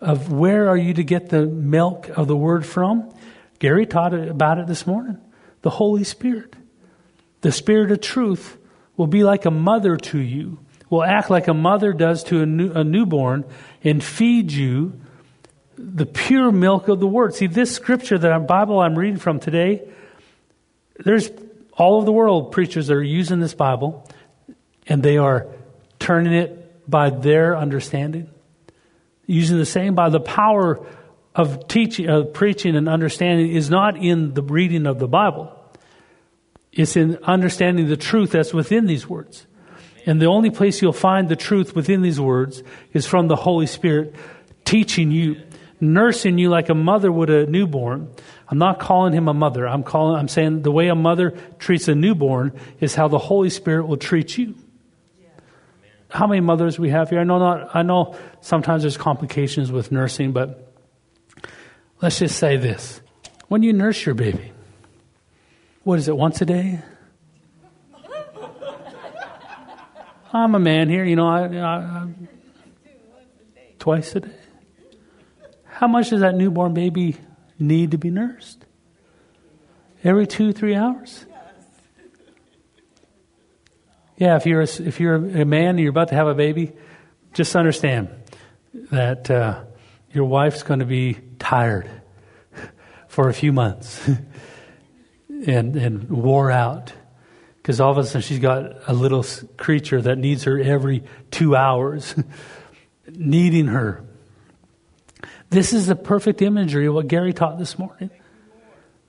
[0.01, 3.15] Of where are you to get the milk of the word from?
[3.61, 5.19] Gary taught about it this morning.
[5.61, 6.57] The Holy Spirit.
[7.43, 8.59] The Spirit of truth
[8.97, 10.59] will be like a mother to you,
[10.93, 13.47] will act like a mother does to a, new, a newborn
[13.83, 15.01] and feed you
[15.79, 17.35] the pure milk of the Word.
[17.35, 19.89] See, this scripture that I'm, Bible I'm reading from today,
[21.03, 21.31] there's
[21.73, 24.07] all over the world preachers that are using this Bible
[24.87, 25.47] and they are
[25.99, 28.29] turning it by their understanding,
[29.25, 30.87] using the same by the power
[31.35, 35.59] of teaching, of preaching and understanding is not in the reading of the Bible.
[36.71, 39.47] It's in understanding the truth that's within these words.
[40.07, 43.67] And the only place you'll find the truth within these words is from the Holy
[43.67, 44.15] Spirit
[44.65, 45.41] teaching you,
[45.81, 48.09] nursing you like a mother would a newborn.
[48.49, 49.67] I'm not calling him a mother.
[49.67, 53.51] I'm calling, I'm saying the way a mother treats a newborn is how the Holy
[53.51, 54.55] Spirit will treat you.
[56.09, 57.21] How many mothers we have here?
[57.21, 60.73] I know not, I know sometimes there's complications with nursing, but
[62.03, 63.01] let's just say this.
[63.49, 64.53] When you nurse your baby,
[65.85, 66.81] what is it, once a day?
[70.33, 72.09] I'm a man here, you know, I, I, I,
[73.79, 74.33] twice a day.
[75.65, 77.17] How much does that newborn baby
[77.59, 78.65] need to be nursed?
[80.03, 81.27] Every two, three hours?
[84.17, 86.73] Yeah, if you're a, if you're a man and you're about to have a baby,
[87.35, 88.09] just understand
[88.91, 89.65] that uh,
[90.13, 91.91] your wife's going to be tired
[93.09, 94.09] for a few months
[95.29, 96.93] and, and wore out.
[97.63, 99.25] Because all of a sudden she's got a little
[99.57, 102.17] creature that needs her every two hours,
[103.09, 104.05] needing her.
[105.51, 108.11] This is the perfect imagery of what Gary taught this morning.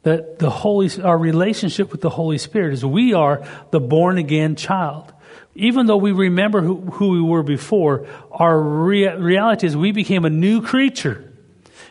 [0.03, 4.55] That the Holy, our relationship with the Holy Spirit is we are the born again
[4.55, 5.11] child.
[5.55, 10.25] Even though we remember who, who we were before, our rea- reality is we became
[10.25, 11.33] a new creature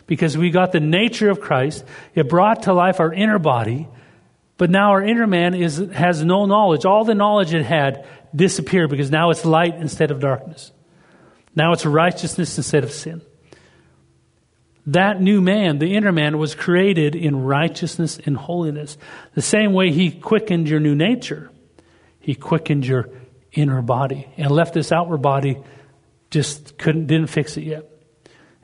[0.07, 1.85] because we got the nature of Christ.
[2.15, 3.89] It brought to life our inner body
[4.63, 6.85] but now our inner man is, has no knowledge.
[6.85, 10.71] All the knowledge it had disappeared because now it's light instead of darkness.
[11.57, 13.23] Now it's righteousness instead of sin.
[14.87, 18.97] That new man, the inner man, was created in righteousness and holiness.
[19.35, 21.51] The same way he quickened your new nature,
[22.21, 23.11] he quickened your
[23.51, 25.59] inner body and left this outward body
[26.31, 27.91] just couldn't, didn't fix it yet.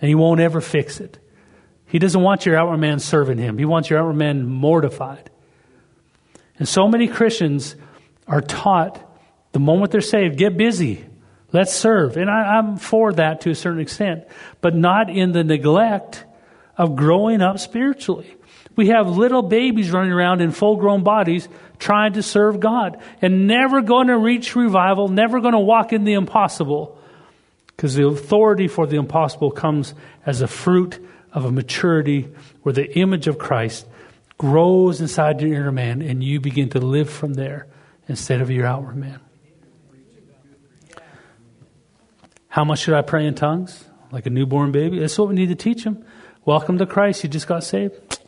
[0.01, 1.19] And he won't ever fix it.
[1.87, 3.59] He doesn't want your outward man serving him.
[3.59, 5.29] He wants your outward man mortified.
[6.59, 7.77] And so many Christians
[8.27, 9.05] are taught
[9.53, 11.05] the moment they're saved, get busy.
[11.53, 12.17] Let's serve.
[12.17, 14.25] And I, am for that to a certain extent,
[14.61, 16.25] but not in the neglect
[16.77, 18.35] of growing up spiritually.
[18.77, 21.49] We have little babies running around in full grown bodies
[21.79, 26.05] trying to serve God and never going to reach revival, never going to walk in
[26.05, 26.99] the impossible
[27.79, 29.95] because the authority for the impossible comes
[30.27, 32.29] as a fruit of a maturity
[32.63, 33.87] where the image of Christ
[34.39, 37.67] grows inside your inner man, and you begin to live from there
[38.07, 39.21] instead of your outward man.
[42.49, 43.85] How much should I pray in tongues?
[44.11, 44.99] Like a newborn baby?
[45.01, 46.05] That's what we need to teach them.
[46.45, 47.23] Welcome to Christ.
[47.23, 48.21] You just got saved.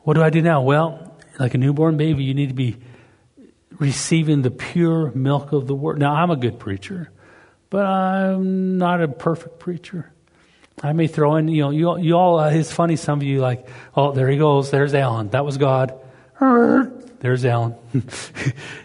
[0.00, 0.62] What do I do now?
[0.62, 2.78] Well, like a newborn baby, you need to be
[3.78, 5.98] receiving the pure milk of the word.
[5.98, 7.10] Now, I'm a good preacher,
[7.68, 10.12] but I'm not a perfect preacher.
[10.82, 13.40] I may throw in, you know, you, you all, uh, it's funny, some of you
[13.40, 15.28] like, oh, there he goes, there's Alan.
[15.28, 15.94] That was God.
[16.40, 17.74] there's Alan.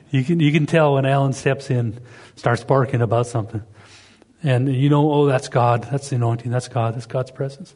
[0.10, 1.98] you can you can tell when Alan steps in,
[2.36, 3.64] starts barking about something,
[4.44, 5.88] and you know, oh, that's God.
[5.90, 6.52] That's the anointing.
[6.52, 6.96] That's God.
[6.96, 7.74] That's God's presence.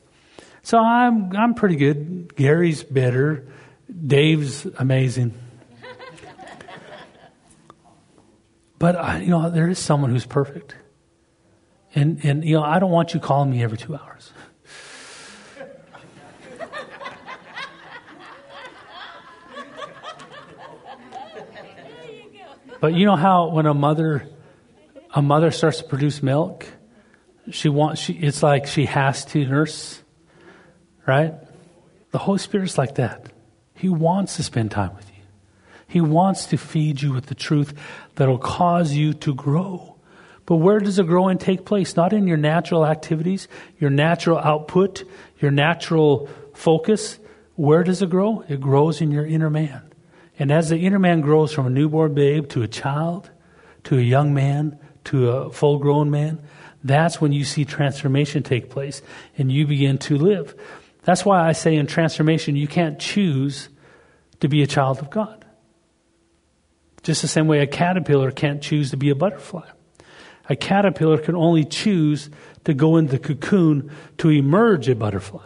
[0.64, 2.36] So I'm I'm pretty good.
[2.36, 3.48] Gary's better.
[4.06, 5.34] Dave's amazing.
[8.80, 10.76] but I, you know, there is someone who's perfect,
[12.00, 14.32] and and you know, I don't want you calling me every two hours.
[22.80, 24.26] But you know how when a mother
[25.14, 26.66] a mother starts to produce milk,
[27.52, 30.02] she wants she it's like she has to nurse,
[31.06, 31.34] right?
[32.12, 33.26] The Holy Spirit's like that.
[33.76, 35.24] He wants to spend time with you.
[35.88, 37.74] He wants to feed you with the truth
[38.16, 39.99] that'll cause you to grow.
[40.50, 41.96] But where does the growing take place?
[41.96, 43.48] Not in your natural activities,
[43.78, 45.04] your natural output,
[45.38, 47.20] your natural focus.
[47.54, 48.44] Where does it grow?
[48.50, 49.94] It grows in your inner man.
[50.40, 53.30] And as the inner man grows from a newborn babe to a child,
[53.84, 56.42] to a young man, to a full grown man,
[56.84, 59.04] that's when you see transformation take place
[59.38, 60.56] and you begin to live.
[61.04, 63.70] That's why I say in transformation, you can't choose
[64.40, 65.46] to be a child of God.
[67.04, 69.70] Just the same way a caterpillar can't choose to be a butterfly.
[70.50, 72.30] A caterpillar can only choose
[72.64, 75.46] to go into the cocoon to emerge a butterfly.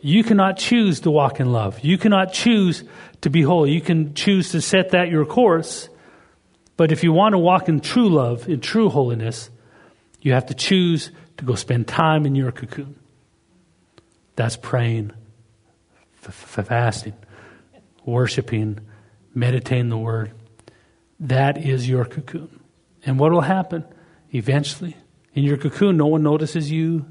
[0.00, 1.80] You cannot choose to walk in love.
[1.80, 2.84] You cannot choose
[3.22, 3.72] to be holy.
[3.72, 5.88] You can choose to set that your course.
[6.76, 9.50] But if you want to walk in true love, in true holiness,
[10.20, 12.94] you have to choose to go spend time in your cocoon.
[14.36, 15.12] That's praying,
[16.24, 17.14] f- fasting,
[18.04, 18.78] worshiping,
[19.34, 20.32] meditating the word.
[21.18, 22.57] That is your cocoon.
[23.04, 23.84] And what will happen
[24.30, 24.96] eventually?
[25.34, 27.06] In your cocoon, no one notices you.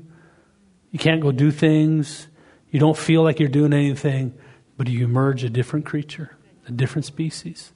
[0.92, 2.28] You can't go do things.
[2.72, 4.38] You don't feel like you're doing anything,
[4.76, 7.72] but you emerge a different creature, a different species,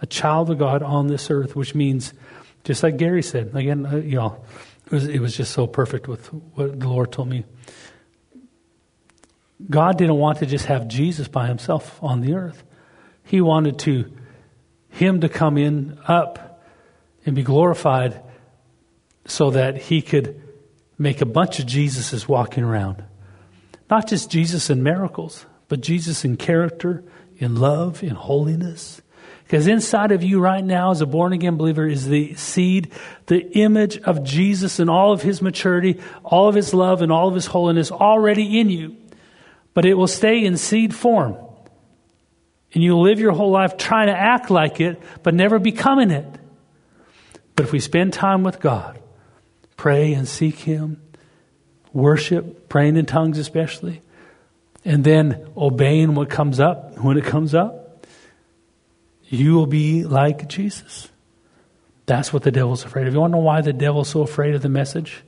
[0.00, 2.12] a child of God on this earth, which means,
[2.64, 4.44] just like Gary said, again, uh, you know,
[4.86, 7.44] it was, it was just so perfect with what the Lord told me.
[9.70, 12.64] God didn't want to just have Jesus by himself on the earth.
[13.24, 14.12] He wanted to
[14.90, 16.51] him to come in up
[17.24, 18.22] and be glorified
[19.26, 20.42] so that he could
[20.98, 23.02] make a bunch of Jesuses walking around.
[23.90, 27.04] Not just Jesus in miracles, but Jesus in character,
[27.36, 29.02] in love, in holiness.
[29.44, 32.92] Because inside of you right now, as a born again believer, is the seed,
[33.26, 37.28] the image of Jesus and all of his maturity, all of his love, and all
[37.28, 38.96] of his holiness already in you.
[39.74, 41.36] But it will stay in seed form.
[42.72, 46.26] And you'll live your whole life trying to act like it, but never becoming it.
[47.56, 49.00] But if we spend time with God,
[49.76, 51.02] pray and seek Him,
[51.92, 54.00] worship, praying in tongues especially,
[54.84, 58.06] and then obeying what comes up when it comes up,
[59.28, 61.08] you will be like Jesus.
[62.06, 63.14] That's what the devil's afraid of.
[63.14, 65.22] You want to know why the devil's so afraid of the message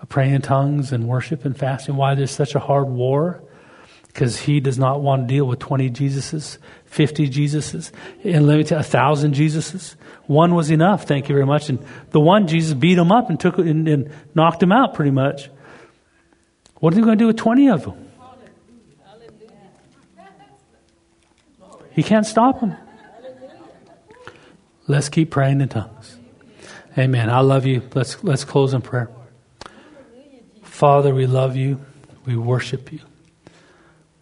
[0.00, 1.96] of praying in tongues and worship and fasting?
[1.96, 3.42] Why there's such a hard war?
[4.06, 6.58] Because he does not want to deal with 20 Jesuses,
[6.96, 7.92] 50 Jesuses,
[8.24, 9.96] and let me tell you, a thousand Jesuses.
[10.28, 11.68] One was enough, thank you very much.
[11.68, 11.78] And
[12.08, 15.50] the one Jesus beat him up and took and, and knocked him out pretty much.
[16.76, 18.08] What are you going to do with 20 of them?
[21.90, 22.74] He can't stop them.
[24.86, 26.16] Let's keep praying in tongues.
[26.96, 27.28] Amen.
[27.28, 27.82] I love you.
[27.94, 29.10] Let's, let's close in prayer.
[30.62, 31.78] Father, we love you.
[32.24, 33.00] We worship you.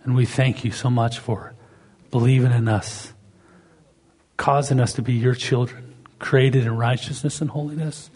[0.03, 1.54] And we thank you so much for
[2.15, 3.13] believing in us,
[4.37, 8.09] causing us to be your children, created in righteousness and holiness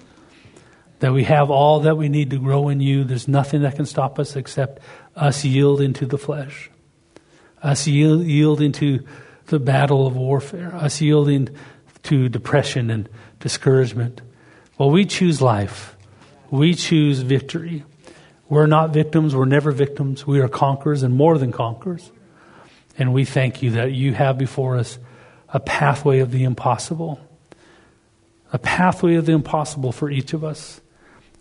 [1.00, 3.02] that we have all that we need to grow in you.
[3.02, 4.80] There's nothing that can stop us except
[5.16, 6.70] us yielding to the flesh,
[7.60, 9.04] us yield, yielding to
[9.46, 11.48] the battle of warfare, us yielding
[12.04, 13.08] to depression and
[13.40, 14.20] discouragement.
[14.78, 15.96] Well, we choose life.
[16.52, 17.82] We choose victory.
[18.48, 19.34] We're not victims.
[19.34, 20.24] We're never victims.
[20.24, 22.12] We are conquerors and more than conquerors.
[22.98, 24.98] And we thank you that you have before us
[25.48, 27.20] a pathway of the impossible,
[28.52, 30.80] a pathway of the impossible for each of us.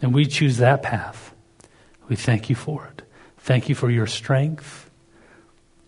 [0.02, 1.34] And we choose that path.
[2.08, 3.02] We thank you for it.
[3.40, 4.90] Thank you for your strength,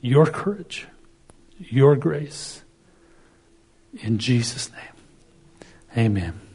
[0.01, 0.88] your courage,
[1.59, 2.63] your grace.
[4.01, 5.65] In Jesus' name,
[5.97, 6.49] amen.